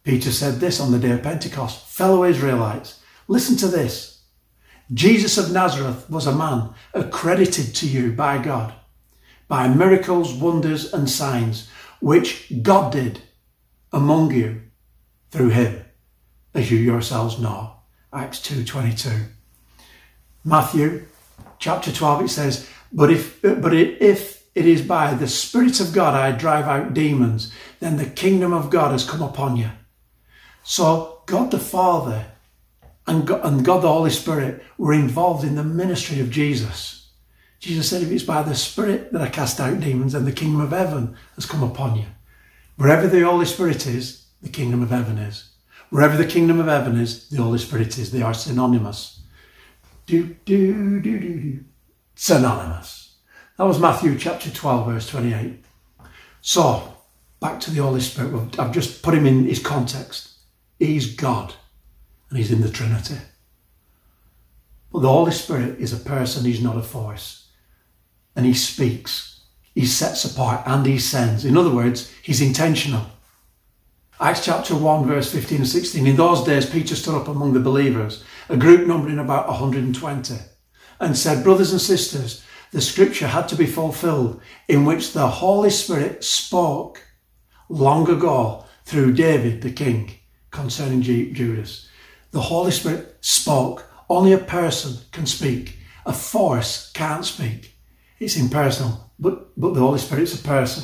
Peter 0.04 0.32
said 0.32 0.56
this 0.56 0.80
on 0.80 0.92
the 0.92 1.00
day 1.00 1.12
of 1.12 1.24
Pentecost 1.24 1.88
Fellow 1.88 2.24
Israelites, 2.24 3.02
listen 3.28 3.56
to 3.58 3.68
this. 3.68 4.22
Jesus 4.94 5.38
of 5.38 5.52
Nazareth 5.52 6.10
was 6.10 6.28
a 6.28 6.36
man 6.36 6.74
accredited 6.94 7.74
to 7.76 7.88
you 7.88 8.12
by 8.12 8.38
God, 8.38 8.74
by 9.48 9.68
miracles, 9.68 10.34
wonders, 10.34 10.94
and 10.94 11.10
signs, 11.10 11.70
which 12.02 12.52
God 12.62 12.92
did 12.92 13.22
among 13.94 14.34
you 14.34 14.62
through 15.32 15.50
him 15.50 15.86
as 16.54 16.70
you 16.70 16.78
yourselves 16.78 17.40
know. 17.40 17.76
Acts 18.12 18.40
2.22. 18.40 19.28
Matthew 20.44 21.06
chapter 21.60 21.92
12, 21.92 22.26
it 22.26 22.30
says, 22.30 22.70
But 22.92 23.10
if, 23.10 23.42
but 23.42 23.74
if 23.74 24.43
it 24.56 24.66
is 24.66 24.82
by 24.82 25.14
the 25.14 25.28
Spirit 25.28 25.80
of 25.80 25.94
God 25.94 26.14
I 26.14 26.32
drive 26.32 26.66
out 26.66 26.94
demons, 26.94 27.52
then 27.80 27.98
the 27.98 28.06
kingdom 28.06 28.54
of 28.54 28.70
God 28.70 28.92
has 28.92 29.10
come 29.10 29.22
upon 29.22 29.58
you. 29.58 29.70
So 30.64 31.22
God 31.26 31.52
the 31.52 31.60
Father 31.60 32.26
and 33.08 33.28
God, 33.28 33.42
and 33.44 33.66
God 33.66 33.82
the 33.82 33.92
Holy 33.92 34.12
Spirit 34.12 34.64
were 34.78 34.94
involved 34.94 35.44
in 35.44 35.56
the 35.56 35.64
ministry 35.64 36.20
of 36.20 36.30
Jesus. 36.30 37.10
Jesus 37.60 37.90
said, 37.90 38.02
if 38.02 38.12
it's 38.12 38.24
by 38.24 38.42
the 38.44 38.56
Spirit 38.56 39.12
that 39.12 39.22
I 39.22 39.30
cast 39.30 39.60
out 39.60 39.80
demons, 39.80 40.14
then 40.14 40.26
the 40.26 40.32
kingdom 40.32 40.62
of 40.62 40.72
heaven 40.72 41.16
has 41.36 41.46
come 41.46 41.64
upon 41.64 41.96
you. 41.96 42.06
Wherever 42.76 43.08
the 43.08 43.22
Holy 43.22 43.46
Spirit 43.46 43.88
is, 43.88 44.26
the 44.42 44.50
kingdom 44.50 44.84
of 44.84 44.90
heaven 44.90 45.18
is. 45.18 45.50
Wherever 45.90 46.18
the 46.18 46.26
kingdom 46.26 46.60
of 46.60 46.68
heaven 46.68 47.00
is, 47.00 47.30
the 47.30 47.42
Holy 47.42 47.60
Spirit 47.60 47.98
is. 47.98 48.12
They 48.12 48.22
are 48.22 48.34
synonymous. 48.34 49.22
Do, 50.06 50.36
do, 50.46 51.00
do, 51.00 51.20
do, 51.20 51.40
do. 51.40 51.64
Synonymous. 52.16 53.03
That 53.64 53.70
was 53.70 53.80
Matthew 53.80 54.18
chapter 54.18 54.50
12, 54.50 54.88
verse 54.88 55.08
28. 55.08 55.64
So, 56.42 56.96
back 57.40 57.62
to 57.62 57.72
the 57.72 57.82
Holy 57.82 58.02
Spirit. 58.02 58.60
I've 58.60 58.74
just 58.74 59.02
put 59.02 59.14
him 59.14 59.26
in 59.26 59.46
his 59.46 59.60
context. 59.60 60.34
He's 60.80 61.16
God, 61.16 61.54
and 62.28 62.38
he's 62.38 62.52
in 62.52 62.60
the 62.60 62.70
Trinity. 62.70 63.16
But 64.92 65.00
the 65.00 65.08
Holy 65.08 65.32
Spirit 65.32 65.80
is 65.80 65.94
a 65.94 65.98
person, 66.04 66.44
he's 66.44 66.62
not 66.62 66.76
a 66.76 66.82
force. 66.82 67.52
And 68.36 68.46
he 68.46 68.54
speaks, 68.54 69.46
he 69.74 69.86
sets 69.86 70.26
apart, 70.26 70.64
and 70.66 70.86
he 70.86 71.00
sends. 71.00 71.46
In 71.46 71.56
other 71.56 71.74
words, 71.74 72.12
he's 72.22 72.42
intentional. 72.42 73.06
Acts 74.20 74.44
chapter 74.44 74.76
1, 74.76 75.08
verse 75.08 75.32
15 75.32 75.60
and 75.60 75.68
16. 75.70 76.06
In 76.06 76.18
those 76.18 76.44
days, 76.44 76.70
Peter 76.70 76.96
stood 76.96 77.16
up 77.16 77.30
among 77.30 77.54
the 77.54 77.62
believers, 77.62 78.26
a 78.50 78.58
group 78.58 78.86
numbering 78.86 79.20
about 79.20 79.48
120, 79.48 80.36
and 81.00 81.18
said, 81.18 81.46
Brothers 81.46 81.72
and 81.72 81.80
sisters, 81.80 82.44
the 82.74 82.82
scripture 82.82 83.28
had 83.28 83.48
to 83.48 83.56
be 83.56 83.68
fulfilled 83.68 84.42
in 84.68 84.84
which 84.84 85.14
the 85.14 85.28
Holy 85.28 85.70
Spirit 85.70 86.24
spoke 86.24 87.00
long 87.70 88.10
ago 88.10 88.66
through 88.84 89.14
David 89.14 89.62
the 89.62 89.72
king 89.72 90.12
concerning 90.50 91.04
Judas. 91.04 91.88
The 92.32 92.42
Holy 92.42 92.72
Spirit 92.72 93.16
spoke. 93.22 93.86
Only 94.10 94.34
a 94.34 94.40
person 94.40 94.98
can 95.12 95.28
speak. 95.28 95.78
A 96.08 96.14
force 96.14 96.92
can't 96.94 97.24
speak. 97.24 97.76
It's 98.20 98.38
impersonal, 98.38 99.12
but, 99.20 99.50
but 99.56 99.76
the 99.76 99.80
Holy 99.80 100.00
Spirit's 100.00 100.34
a 100.34 100.44
person. 100.44 100.84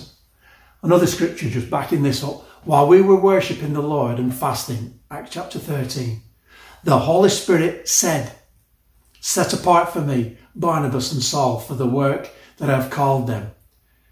Another 0.84 1.08
scripture 1.08 1.50
just 1.50 1.72
backing 1.72 2.04
this 2.04 2.24
up. 2.24 2.46
While 2.66 2.88
we 2.88 3.02
were 3.02 3.20
worshipping 3.20 3.74
the 3.74 3.82
Lord 3.82 4.20
and 4.20 4.34
fasting, 4.34 5.00
Acts 5.10 5.32
chapter 5.32 5.58
13, 5.58 6.22
the 6.84 7.00
Holy 7.00 7.30
Spirit 7.30 7.90
said, 7.90 8.32
Set 9.20 9.54
apart 9.54 9.92
for 9.92 10.02
me 10.02 10.38
Barnabas 10.56 11.12
and 11.12 11.24
Saul 11.24 11.60
for 11.60 11.76
the 11.76 11.88
work 11.88 12.30
that 12.58 12.70
I've 12.70 12.90
called 12.90 13.28
them. 13.28 13.52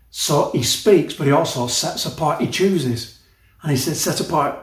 So 0.09 0.51
he 0.51 0.63
speaks, 0.63 1.13
but 1.13 1.27
he 1.27 1.33
also 1.33 1.67
sets 1.67 2.05
apart, 2.05 2.41
he 2.41 2.47
chooses. 2.47 3.19
And 3.61 3.71
he 3.71 3.77
says, 3.77 3.99
Set 3.99 4.19
apart, 4.19 4.57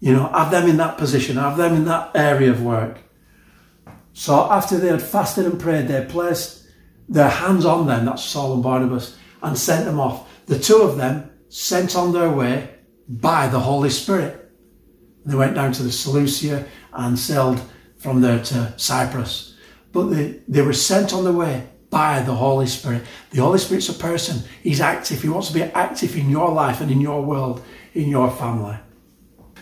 you 0.00 0.12
know, 0.12 0.28
have 0.28 0.50
them 0.50 0.68
in 0.68 0.76
that 0.76 0.98
position, 0.98 1.36
have 1.36 1.56
them 1.56 1.74
in 1.74 1.84
that 1.86 2.12
area 2.14 2.50
of 2.50 2.62
work. 2.62 2.98
So 4.12 4.50
after 4.50 4.78
they 4.78 4.88
had 4.88 5.02
fasted 5.02 5.46
and 5.46 5.60
prayed, 5.60 5.88
they 5.88 6.04
placed 6.04 6.66
their 7.08 7.28
hands 7.28 7.64
on 7.64 7.86
them, 7.86 8.06
that's 8.06 8.24
Saul 8.24 8.54
and 8.54 8.62
Barnabas, 8.62 9.16
and 9.42 9.58
sent 9.58 9.84
them 9.84 10.00
off. 10.00 10.28
The 10.46 10.58
two 10.58 10.78
of 10.78 10.96
them 10.96 11.30
sent 11.48 11.96
on 11.96 12.12
their 12.12 12.30
way 12.30 12.70
by 13.08 13.48
the 13.48 13.60
Holy 13.60 13.90
Spirit. 13.90 14.50
They 15.24 15.34
went 15.34 15.54
down 15.54 15.72
to 15.72 15.82
the 15.82 15.92
Seleucia 15.92 16.66
and 16.92 17.18
sailed 17.18 17.60
from 17.98 18.20
there 18.20 18.42
to 18.44 18.72
Cyprus. 18.76 19.55
But 19.96 20.10
they, 20.10 20.40
they 20.46 20.60
were 20.60 20.74
sent 20.74 21.14
on 21.14 21.24
the 21.24 21.32
way 21.32 21.66
by 21.88 22.20
the 22.20 22.34
Holy 22.34 22.66
Spirit. 22.66 23.04
The 23.30 23.40
Holy 23.40 23.58
Spirit's 23.58 23.88
a 23.88 23.94
person. 23.94 24.46
He's 24.62 24.82
active. 24.82 25.22
He 25.22 25.30
wants 25.30 25.48
to 25.48 25.54
be 25.54 25.62
active 25.62 26.18
in 26.18 26.28
your 26.28 26.50
life 26.50 26.82
and 26.82 26.90
in 26.90 27.00
your 27.00 27.22
world, 27.22 27.64
in 27.94 28.10
your 28.10 28.30
family. 28.30 28.76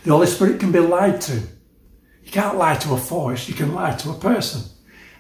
The 0.03 0.11
Holy 0.11 0.27
Spirit 0.27 0.59
can 0.59 0.73
be 0.73 0.81
lied 0.81 1.21
to. 1.21 1.35
You 1.35 2.33
can't 2.33 2.59
lie 2.59 2.75
to 2.79 2.95
a 2.95 2.97
force, 2.97 3.49
you 3.49 3.55
can 3.55 3.75
lie 3.75 3.95
to 3.95 4.11
a 4.11 4.15
person. 4.15 4.63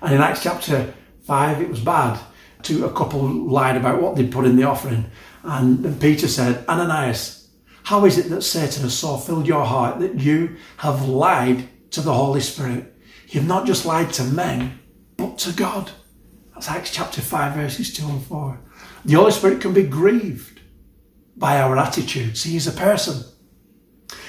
And 0.02 0.12
in 0.12 0.20
Acts 0.20 0.42
chapter 0.42 0.92
5, 1.22 1.60
it 1.62 1.68
was 1.68 1.78
bad. 1.78 2.18
To 2.64 2.86
a 2.86 2.92
couple 2.92 3.20
lied 3.20 3.76
about 3.76 4.02
what 4.02 4.16
they'd 4.16 4.32
put 4.32 4.46
in 4.46 4.56
the 4.56 4.64
offering. 4.64 5.06
And 5.44 6.00
Peter 6.00 6.26
said, 6.26 6.66
Ananias, 6.68 7.50
how 7.84 8.04
is 8.04 8.18
it 8.18 8.30
that 8.30 8.42
Satan 8.42 8.82
has 8.82 8.98
so 8.98 9.16
filled 9.16 9.46
your 9.46 9.64
heart 9.64 10.00
that 10.00 10.18
you 10.18 10.56
have 10.78 11.06
lied 11.06 11.68
to 11.92 12.00
the 12.00 12.14
Holy 12.14 12.40
Spirit? 12.40 12.92
You've 13.28 13.46
not 13.46 13.64
just 13.64 13.86
lied 13.86 14.12
to 14.14 14.24
men, 14.24 14.80
but 15.16 15.38
to 15.38 15.52
God. 15.52 15.90
That's 16.52 16.68
Acts 16.68 16.90
chapter 16.90 17.20
5, 17.20 17.54
verses 17.54 17.92
2 17.92 18.06
and 18.06 18.22
4. 18.24 18.60
The 19.04 19.14
Holy 19.14 19.32
Spirit 19.32 19.60
can 19.60 19.74
be 19.74 19.82
grieved 19.82 20.60
by 21.36 21.60
our 21.60 21.76
attitudes. 21.76 22.44
He 22.44 22.56
is 22.56 22.66
a 22.66 22.72
person. 22.72 23.24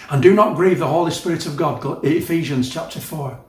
And 0.09 0.21
do 0.21 0.33
not 0.33 0.55
grieve 0.55 0.79
the 0.79 0.87
Holy 0.87 1.11
Spirit 1.11 1.45
of 1.45 1.57
God, 1.57 2.03
Ephesians 2.03 2.71
chapter 2.71 2.99
4. 2.99 3.39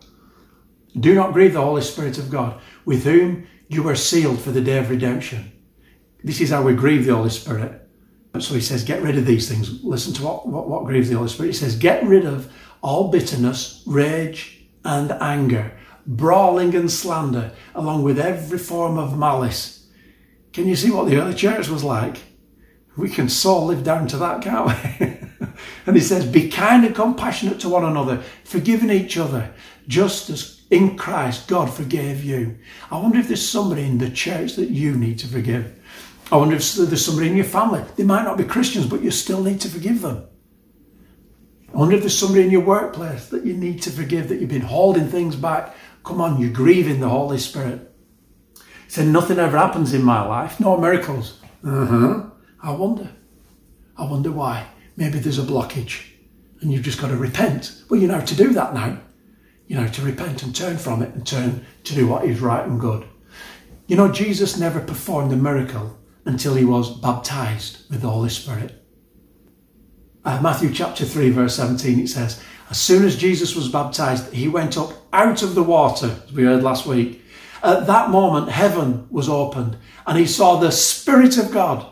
Do 0.98 1.14
not 1.14 1.32
grieve 1.32 1.52
the 1.52 1.62
Holy 1.62 1.82
Spirit 1.82 2.18
of 2.18 2.30
God, 2.30 2.60
with 2.84 3.04
whom 3.04 3.46
you 3.68 3.82
were 3.82 3.96
sealed 3.96 4.40
for 4.40 4.50
the 4.50 4.60
day 4.60 4.78
of 4.78 4.90
redemption. 4.90 5.52
This 6.24 6.40
is 6.40 6.50
how 6.50 6.62
we 6.62 6.74
grieve 6.74 7.06
the 7.06 7.14
Holy 7.14 7.30
Spirit. 7.30 7.82
So 8.38 8.54
he 8.54 8.60
says, 8.60 8.84
get 8.84 9.02
rid 9.02 9.16
of 9.16 9.26
these 9.26 9.48
things. 9.48 9.82
Listen 9.82 10.12
to 10.14 10.24
what, 10.24 10.46
what, 10.46 10.68
what 10.68 10.84
grieves 10.84 11.08
the 11.08 11.16
Holy 11.16 11.28
Spirit. 11.28 11.48
He 11.48 11.58
says, 11.58 11.76
get 11.76 12.04
rid 12.04 12.24
of 12.24 12.52
all 12.82 13.10
bitterness, 13.10 13.82
rage, 13.86 14.66
and 14.84 15.10
anger, 15.12 15.75
brawling 16.06 16.74
and 16.74 16.90
slander, 16.90 17.52
along 17.74 18.02
with 18.02 18.18
every 18.18 18.58
form 18.58 18.98
of 18.98 19.18
malice. 19.18 19.88
Can 20.52 20.66
you 20.66 20.76
see 20.76 20.90
what 20.90 21.08
the 21.08 21.20
early 21.20 21.34
church 21.34 21.68
was 21.68 21.84
like? 21.84 22.22
We 22.96 23.10
can 23.10 23.28
so 23.28 23.62
live 23.62 23.84
down 23.84 24.08
to 24.08 24.16
that, 24.18 24.40
can't 24.40 24.66
we? 24.66 25.06
and 25.86 25.96
he 25.96 26.00
says, 26.00 26.24
Be 26.24 26.48
kind 26.48 26.84
and 26.84 26.94
compassionate 26.94 27.60
to 27.60 27.68
one 27.68 27.84
another, 27.84 28.22
forgiving 28.44 28.90
each 28.90 29.18
other, 29.18 29.52
just 29.86 30.30
as 30.30 30.62
in 30.70 30.96
Christ 30.96 31.48
God 31.48 31.72
forgave 31.72 32.24
you. 32.24 32.58
I 32.90 32.98
wonder 32.98 33.18
if 33.18 33.28
there's 33.28 33.46
somebody 33.46 33.82
in 33.82 33.98
the 33.98 34.10
church 34.10 34.56
that 34.56 34.70
you 34.70 34.96
need 34.96 35.18
to 35.20 35.28
forgive. 35.28 35.78
I 36.32 36.36
wonder 36.36 36.56
if 36.56 36.74
there's 36.74 37.04
somebody 37.04 37.28
in 37.28 37.36
your 37.36 37.44
family. 37.44 37.84
They 37.96 38.04
might 38.04 38.24
not 38.24 38.38
be 38.38 38.44
Christians, 38.44 38.86
but 38.86 39.02
you 39.02 39.10
still 39.10 39.42
need 39.42 39.60
to 39.60 39.68
forgive 39.68 40.00
them. 40.00 40.26
I 41.72 41.78
wonder 41.78 41.96
if 41.96 42.00
there's 42.00 42.18
somebody 42.18 42.42
in 42.42 42.50
your 42.50 42.62
workplace 42.62 43.28
that 43.28 43.44
you 43.44 43.54
need 43.54 43.82
to 43.82 43.90
forgive, 43.90 44.28
that 44.28 44.40
you've 44.40 44.48
been 44.48 44.62
holding 44.62 45.08
things 45.08 45.36
back. 45.36 45.74
Come 46.06 46.20
on, 46.20 46.40
you're 46.40 46.50
grieving 46.50 47.00
the 47.00 47.08
Holy 47.08 47.36
Spirit. 47.36 47.92
He 48.54 48.62
said, 48.86 49.08
Nothing 49.08 49.40
ever 49.40 49.58
happens 49.58 49.92
in 49.92 50.04
my 50.04 50.24
life, 50.24 50.60
no 50.60 50.76
miracles. 50.76 51.40
Uh 51.64 51.84
huh. 51.84 52.22
I 52.62 52.70
wonder. 52.70 53.10
I 53.96 54.04
wonder 54.04 54.30
why. 54.30 54.68
Maybe 54.96 55.18
there's 55.18 55.40
a 55.40 55.42
blockage 55.42 56.04
and 56.60 56.72
you've 56.72 56.84
just 56.84 57.00
got 57.00 57.08
to 57.08 57.16
repent. 57.16 57.82
Well, 57.90 58.00
you 58.00 58.06
know 58.06 58.20
to 58.20 58.36
do 58.36 58.52
that 58.52 58.72
now. 58.72 59.00
You 59.66 59.74
know, 59.74 59.88
to 59.88 60.02
repent 60.02 60.44
and 60.44 60.54
turn 60.54 60.78
from 60.78 61.02
it 61.02 61.12
and 61.12 61.26
turn 61.26 61.66
to 61.82 61.94
do 61.94 62.06
what 62.06 62.24
is 62.24 62.40
right 62.40 62.64
and 62.64 62.80
good. 62.80 63.04
You 63.88 63.96
know, 63.96 64.12
Jesus 64.12 64.56
never 64.56 64.78
performed 64.78 65.32
a 65.32 65.36
miracle 65.36 65.98
until 66.24 66.54
he 66.54 66.64
was 66.64 67.00
baptized 67.00 67.90
with 67.90 68.02
the 68.02 68.10
Holy 68.10 68.28
Spirit. 68.28 68.80
Uh, 70.24 70.40
Matthew 70.40 70.72
chapter 70.72 71.04
3, 71.04 71.30
verse 71.30 71.56
17, 71.56 71.98
it 71.98 72.08
says, 72.08 72.40
As 72.70 72.80
soon 72.80 73.04
as 73.04 73.16
Jesus 73.16 73.54
was 73.54 73.68
baptized, 73.68 74.32
he 74.32 74.48
went 74.48 74.76
up 74.76 74.92
out 75.12 75.42
of 75.42 75.54
the 75.54 75.62
water, 75.62 76.16
as 76.24 76.32
we 76.32 76.44
heard 76.44 76.62
last 76.62 76.86
week. 76.86 77.22
At 77.62 77.86
that 77.86 78.10
moment, 78.10 78.48
heaven 78.48 79.06
was 79.10 79.28
opened, 79.28 79.76
and 80.06 80.18
he 80.18 80.26
saw 80.26 80.56
the 80.56 80.72
Spirit 80.72 81.38
of 81.38 81.52
God 81.52 81.86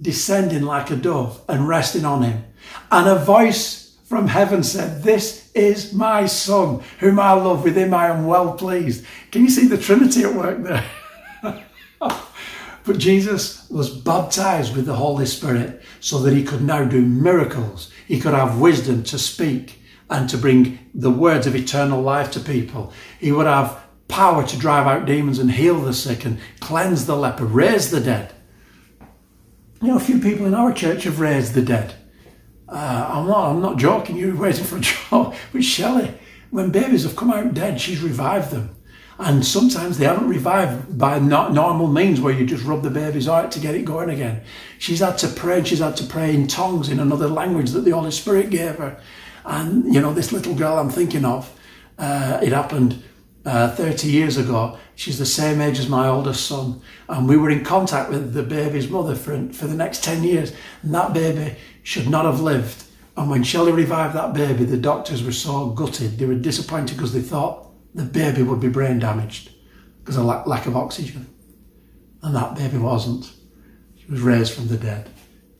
descending 0.00 0.62
like 0.62 0.90
a 0.90 0.96
dove 0.96 1.42
and 1.48 1.68
resting 1.68 2.04
on 2.04 2.22
him. 2.22 2.44
And 2.90 3.08
a 3.08 3.16
voice 3.16 3.96
from 4.04 4.28
heaven 4.28 4.62
said, 4.62 5.02
This 5.02 5.50
is 5.54 5.92
my 5.92 6.26
Son, 6.26 6.82
whom 6.98 7.18
I 7.18 7.32
love, 7.32 7.64
with 7.64 7.76
him 7.76 7.94
I 7.94 8.08
am 8.08 8.26
well 8.26 8.54
pleased. 8.54 9.04
Can 9.30 9.42
you 9.42 9.50
see 9.50 9.66
the 9.66 9.78
Trinity 9.78 10.24
at 10.24 10.34
work 10.34 10.62
there? 10.62 10.84
But 12.84 12.98
Jesus 12.98 13.68
was 13.70 13.90
baptized 13.90 14.74
with 14.74 14.86
the 14.86 14.94
Holy 14.94 15.26
Spirit 15.26 15.82
so 16.00 16.18
that 16.20 16.32
he 16.32 16.42
could 16.42 16.62
now 16.62 16.84
do 16.84 17.02
miracles. 17.02 17.92
He 18.10 18.18
could 18.18 18.34
have 18.34 18.58
wisdom 18.58 19.04
to 19.04 19.20
speak 19.20 19.78
and 20.10 20.28
to 20.30 20.36
bring 20.36 20.80
the 20.92 21.12
words 21.12 21.46
of 21.46 21.54
eternal 21.54 22.02
life 22.02 22.32
to 22.32 22.40
people. 22.40 22.92
He 23.20 23.30
would 23.30 23.46
have 23.46 23.84
power 24.08 24.44
to 24.44 24.58
drive 24.58 24.88
out 24.88 25.06
demons 25.06 25.38
and 25.38 25.48
heal 25.48 25.80
the 25.80 25.94
sick 25.94 26.24
and 26.24 26.40
cleanse 26.58 27.06
the 27.06 27.14
leper, 27.14 27.44
raise 27.44 27.92
the 27.92 28.00
dead. 28.00 28.34
You 29.80 29.88
know, 29.90 29.96
a 29.96 30.00
few 30.00 30.18
people 30.18 30.44
in 30.46 30.54
our 30.54 30.72
church 30.72 31.04
have 31.04 31.20
raised 31.20 31.54
the 31.54 31.62
dead. 31.62 31.94
Uh, 32.68 33.10
I'm 33.12 33.28
not. 33.28 33.48
I'm 33.48 33.62
not 33.62 33.78
joking. 33.78 34.16
You're 34.16 34.34
waiting 34.34 34.64
for 34.64 34.78
a 34.78 34.80
job. 35.20 35.36
But 35.52 35.62
Shelley, 35.62 36.12
when 36.50 36.72
babies 36.72 37.04
have 37.04 37.14
come 37.14 37.30
out 37.30 37.54
dead, 37.54 37.80
she's 37.80 38.02
revived 38.02 38.50
them. 38.50 38.74
And 39.22 39.44
sometimes 39.44 39.98
they 39.98 40.06
haven't 40.06 40.28
revived 40.28 40.96
by 40.96 41.18
normal 41.18 41.88
means 41.88 42.22
where 42.22 42.32
you 42.32 42.46
just 42.46 42.64
rub 42.64 42.82
the 42.82 42.88
baby's 42.88 43.26
heart 43.26 43.50
to 43.52 43.60
get 43.60 43.74
it 43.74 43.84
going 43.84 44.08
again. 44.08 44.40
She's 44.78 45.00
had 45.00 45.18
to 45.18 45.28
pray 45.28 45.58
and 45.58 45.68
she's 45.68 45.80
had 45.80 45.98
to 45.98 46.04
pray 46.04 46.34
in 46.34 46.46
tongues 46.46 46.88
in 46.88 46.98
another 46.98 47.28
language 47.28 47.72
that 47.72 47.82
the 47.82 47.90
Holy 47.90 48.12
Spirit 48.12 48.48
gave 48.48 48.76
her. 48.76 48.98
And, 49.44 49.92
you 49.92 50.00
know, 50.00 50.14
this 50.14 50.32
little 50.32 50.54
girl 50.54 50.78
I'm 50.78 50.88
thinking 50.88 51.26
of, 51.26 51.54
uh, 51.98 52.40
it 52.42 52.52
happened 52.52 53.02
uh, 53.44 53.70
30 53.72 54.08
years 54.08 54.38
ago. 54.38 54.78
She's 54.96 55.18
the 55.18 55.26
same 55.26 55.60
age 55.60 55.78
as 55.78 55.86
my 55.86 56.08
oldest 56.08 56.46
son. 56.46 56.80
And 57.06 57.28
we 57.28 57.36
were 57.36 57.50
in 57.50 57.62
contact 57.62 58.08
with 58.08 58.32
the 58.32 58.42
baby's 58.42 58.88
mother 58.88 59.14
for, 59.14 59.52
for 59.52 59.66
the 59.66 59.76
next 59.76 60.02
10 60.02 60.24
years. 60.24 60.54
And 60.82 60.94
that 60.94 61.12
baby 61.12 61.56
should 61.82 62.08
not 62.08 62.24
have 62.24 62.40
lived. 62.40 62.84
And 63.18 63.28
when 63.28 63.42
Shelley 63.42 63.72
revived 63.72 64.14
that 64.14 64.32
baby, 64.32 64.64
the 64.64 64.78
doctors 64.78 65.22
were 65.22 65.30
so 65.30 65.70
gutted. 65.72 66.16
They 66.16 66.24
were 66.24 66.34
disappointed 66.36 66.96
because 66.96 67.12
they 67.12 67.20
thought 67.20 67.69
the 67.94 68.04
baby 68.04 68.42
would 68.42 68.60
be 68.60 68.68
brain 68.68 68.98
damaged 68.98 69.50
because 70.00 70.16
of 70.16 70.24
lack, 70.24 70.66
of 70.66 70.76
oxygen. 70.76 71.26
And 72.22 72.34
that 72.34 72.54
baby 72.54 72.78
wasn't. 72.78 73.30
She 73.98 74.10
was 74.10 74.20
raised 74.20 74.52
from 74.52 74.68
the 74.68 74.76
dead. 74.76 75.08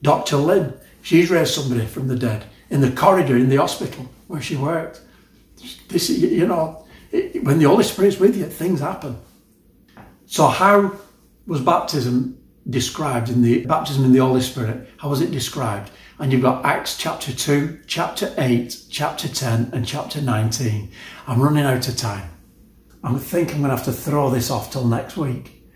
Dr. 0.01 0.37
Lynn, 0.37 0.73
she's 1.01 1.29
raised 1.29 1.53
somebody 1.53 1.85
from 1.85 2.07
the 2.07 2.15
dead 2.15 2.45
in 2.69 2.81
the 2.81 2.91
corridor 2.91 3.35
in 3.35 3.49
the 3.49 3.57
hospital 3.57 4.09
where 4.27 4.41
she 4.41 4.55
worked. 4.55 5.01
This, 5.89 6.09
you 6.09 6.47
know, 6.47 6.85
it, 7.11 7.43
when 7.43 7.59
the 7.59 7.67
Holy 7.67 7.83
Spirit's 7.83 8.19
with 8.19 8.37
you, 8.37 8.45
things 8.45 8.79
happen. 8.79 9.17
So, 10.25 10.47
how 10.47 10.93
was 11.45 11.61
baptism 11.61 12.37
described 12.69 13.29
in 13.29 13.41
the 13.41 13.65
baptism 13.65 14.05
in 14.05 14.13
the 14.13 14.19
Holy 14.19 14.41
Spirit? 14.41 14.89
How 14.97 15.09
was 15.09 15.21
it 15.21 15.31
described? 15.31 15.91
And 16.21 16.31
you've 16.31 16.43
got 16.43 16.63
Acts 16.63 16.97
chapter 16.97 17.33
2, 17.33 17.79
chapter 17.87 18.31
8, 18.37 18.85
chapter 18.91 19.27
10, 19.27 19.71
and 19.73 19.87
chapter 19.87 20.21
19. 20.21 20.91
I'm 21.25 21.41
running 21.41 21.63
out 21.63 21.87
of 21.87 21.97
time. 21.97 22.29
I 23.03 23.11
think 23.17 23.49
I'm 23.49 23.57
going 23.57 23.71
to 23.71 23.75
have 23.75 23.85
to 23.85 23.91
throw 23.91 24.29
this 24.29 24.51
off 24.51 24.71
till 24.71 24.85
next 24.85 25.17
week. 25.17 25.67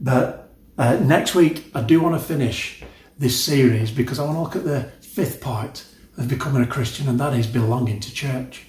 But 0.00 0.54
uh, 0.78 0.98
next 0.98 1.34
week, 1.34 1.72
I 1.74 1.82
do 1.82 2.00
want 2.00 2.14
to 2.14 2.24
finish 2.24 2.84
this 3.18 3.44
series 3.44 3.90
because 3.90 4.20
I 4.20 4.24
want 4.24 4.36
to 4.36 4.40
look 4.40 4.54
at 4.54 4.62
the 4.62 4.88
fifth 5.04 5.40
part 5.40 5.84
of 6.16 6.28
becoming 6.28 6.62
a 6.62 6.66
Christian, 6.68 7.08
and 7.08 7.18
that 7.18 7.34
is 7.34 7.48
belonging 7.48 7.98
to 7.98 8.14
church. 8.14 8.66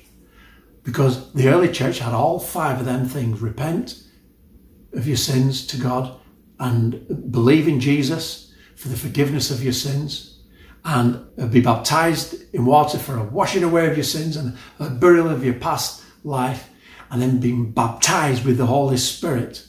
Because 0.81 1.31
the 1.33 1.49
early 1.49 1.71
church 1.71 1.99
had 1.99 2.15
all 2.15 2.39
five 2.39 2.79
of 2.79 2.87
them 2.87 3.05
things 3.05 3.39
repent 3.39 4.01
of 4.93 5.07
your 5.07 5.15
sins 5.15 5.67
to 5.67 5.77
God, 5.77 6.19
and 6.59 7.31
believe 7.31 7.67
in 7.67 7.79
Jesus 7.79 8.51
for 8.75 8.87
the 8.87 8.97
forgiveness 8.97 9.51
of 9.51 9.63
your 9.63 9.73
sins, 9.73 10.38
and 10.85 11.51
be 11.51 11.61
baptized 11.61 12.35
in 12.53 12.65
water 12.65 12.97
for 12.97 13.17
a 13.17 13.23
washing 13.23 13.63
away 13.63 13.87
of 13.89 13.97
your 13.97 14.03
sins 14.03 14.37
and 14.37 14.57
a 14.79 14.89
burial 14.89 15.29
of 15.29 15.43
your 15.43 15.55
past 15.55 16.03
life, 16.23 16.69
and 17.11 17.21
then 17.21 17.39
being 17.39 17.71
baptized 17.71 18.45
with 18.45 18.57
the 18.57 18.67
Holy 18.67 18.97
Spirit 18.97 19.65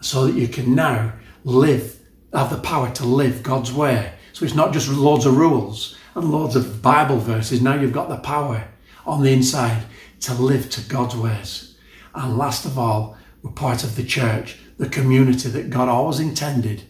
so 0.00 0.26
that 0.26 0.38
you 0.38 0.46
can 0.46 0.74
now 0.74 1.12
live, 1.44 1.98
have 2.32 2.50
the 2.50 2.58
power 2.58 2.90
to 2.92 3.04
live 3.04 3.42
God's 3.42 3.72
way. 3.72 4.12
So 4.32 4.44
it's 4.44 4.54
not 4.54 4.72
just 4.72 4.88
loads 4.88 5.24
of 5.24 5.36
rules 5.36 5.96
and 6.14 6.30
loads 6.30 6.54
of 6.54 6.82
Bible 6.82 7.18
verses. 7.18 7.62
Now 7.62 7.74
you've 7.74 7.92
got 7.92 8.08
the 8.08 8.18
power 8.18 8.68
on 9.06 9.22
the 9.22 9.32
inside 9.32 9.84
to 10.20 10.34
live 10.34 10.68
to 10.70 10.82
God's 10.82 11.16
ways. 11.16 11.78
And 12.14 12.36
last 12.36 12.64
of 12.66 12.78
all, 12.78 13.16
we're 13.42 13.52
part 13.52 13.84
of 13.84 13.96
the 13.96 14.04
church, 14.04 14.58
the 14.76 14.88
community 14.88 15.48
that 15.48 15.70
God 15.70 15.88
always 15.88 16.20
intended 16.20 16.82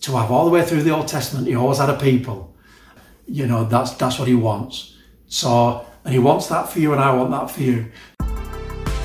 to 0.00 0.16
have 0.16 0.30
all 0.30 0.44
the 0.44 0.50
way 0.50 0.64
through 0.64 0.82
the 0.82 0.94
Old 0.94 1.08
Testament. 1.08 1.46
He 1.46 1.54
always 1.54 1.78
had 1.78 1.90
a 1.90 1.98
people. 1.98 2.56
You 3.28 3.46
know, 3.46 3.64
that's 3.64 3.92
that's 3.92 4.18
what 4.18 4.28
he 4.28 4.34
wants. 4.34 4.96
So 5.26 5.84
and 6.04 6.12
he 6.12 6.18
wants 6.18 6.46
that 6.48 6.68
for 6.70 6.80
you 6.80 6.92
and 6.92 7.00
I 7.00 7.14
want 7.14 7.30
that 7.30 7.50
for 7.50 7.62
you. 7.62 7.90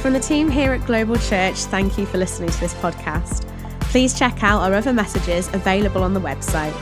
From 0.02 0.14
the 0.14 0.20
team 0.20 0.50
here 0.50 0.74
at 0.74 0.86
Global 0.86 1.16
Church, 1.18 1.58
thank 1.66 1.98
you 1.98 2.06
for 2.06 2.18
listening 2.18 2.50
to 2.50 2.60
this 2.60 2.74
podcast. 2.76 3.48
Please 3.82 4.18
check 4.18 4.44
out 4.44 4.62
our 4.62 4.74
other 4.74 4.94
messages 4.94 5.48
available 5.54 6.04
on 6.04 6.14
the 6.14 6.20
website 6.20 6.74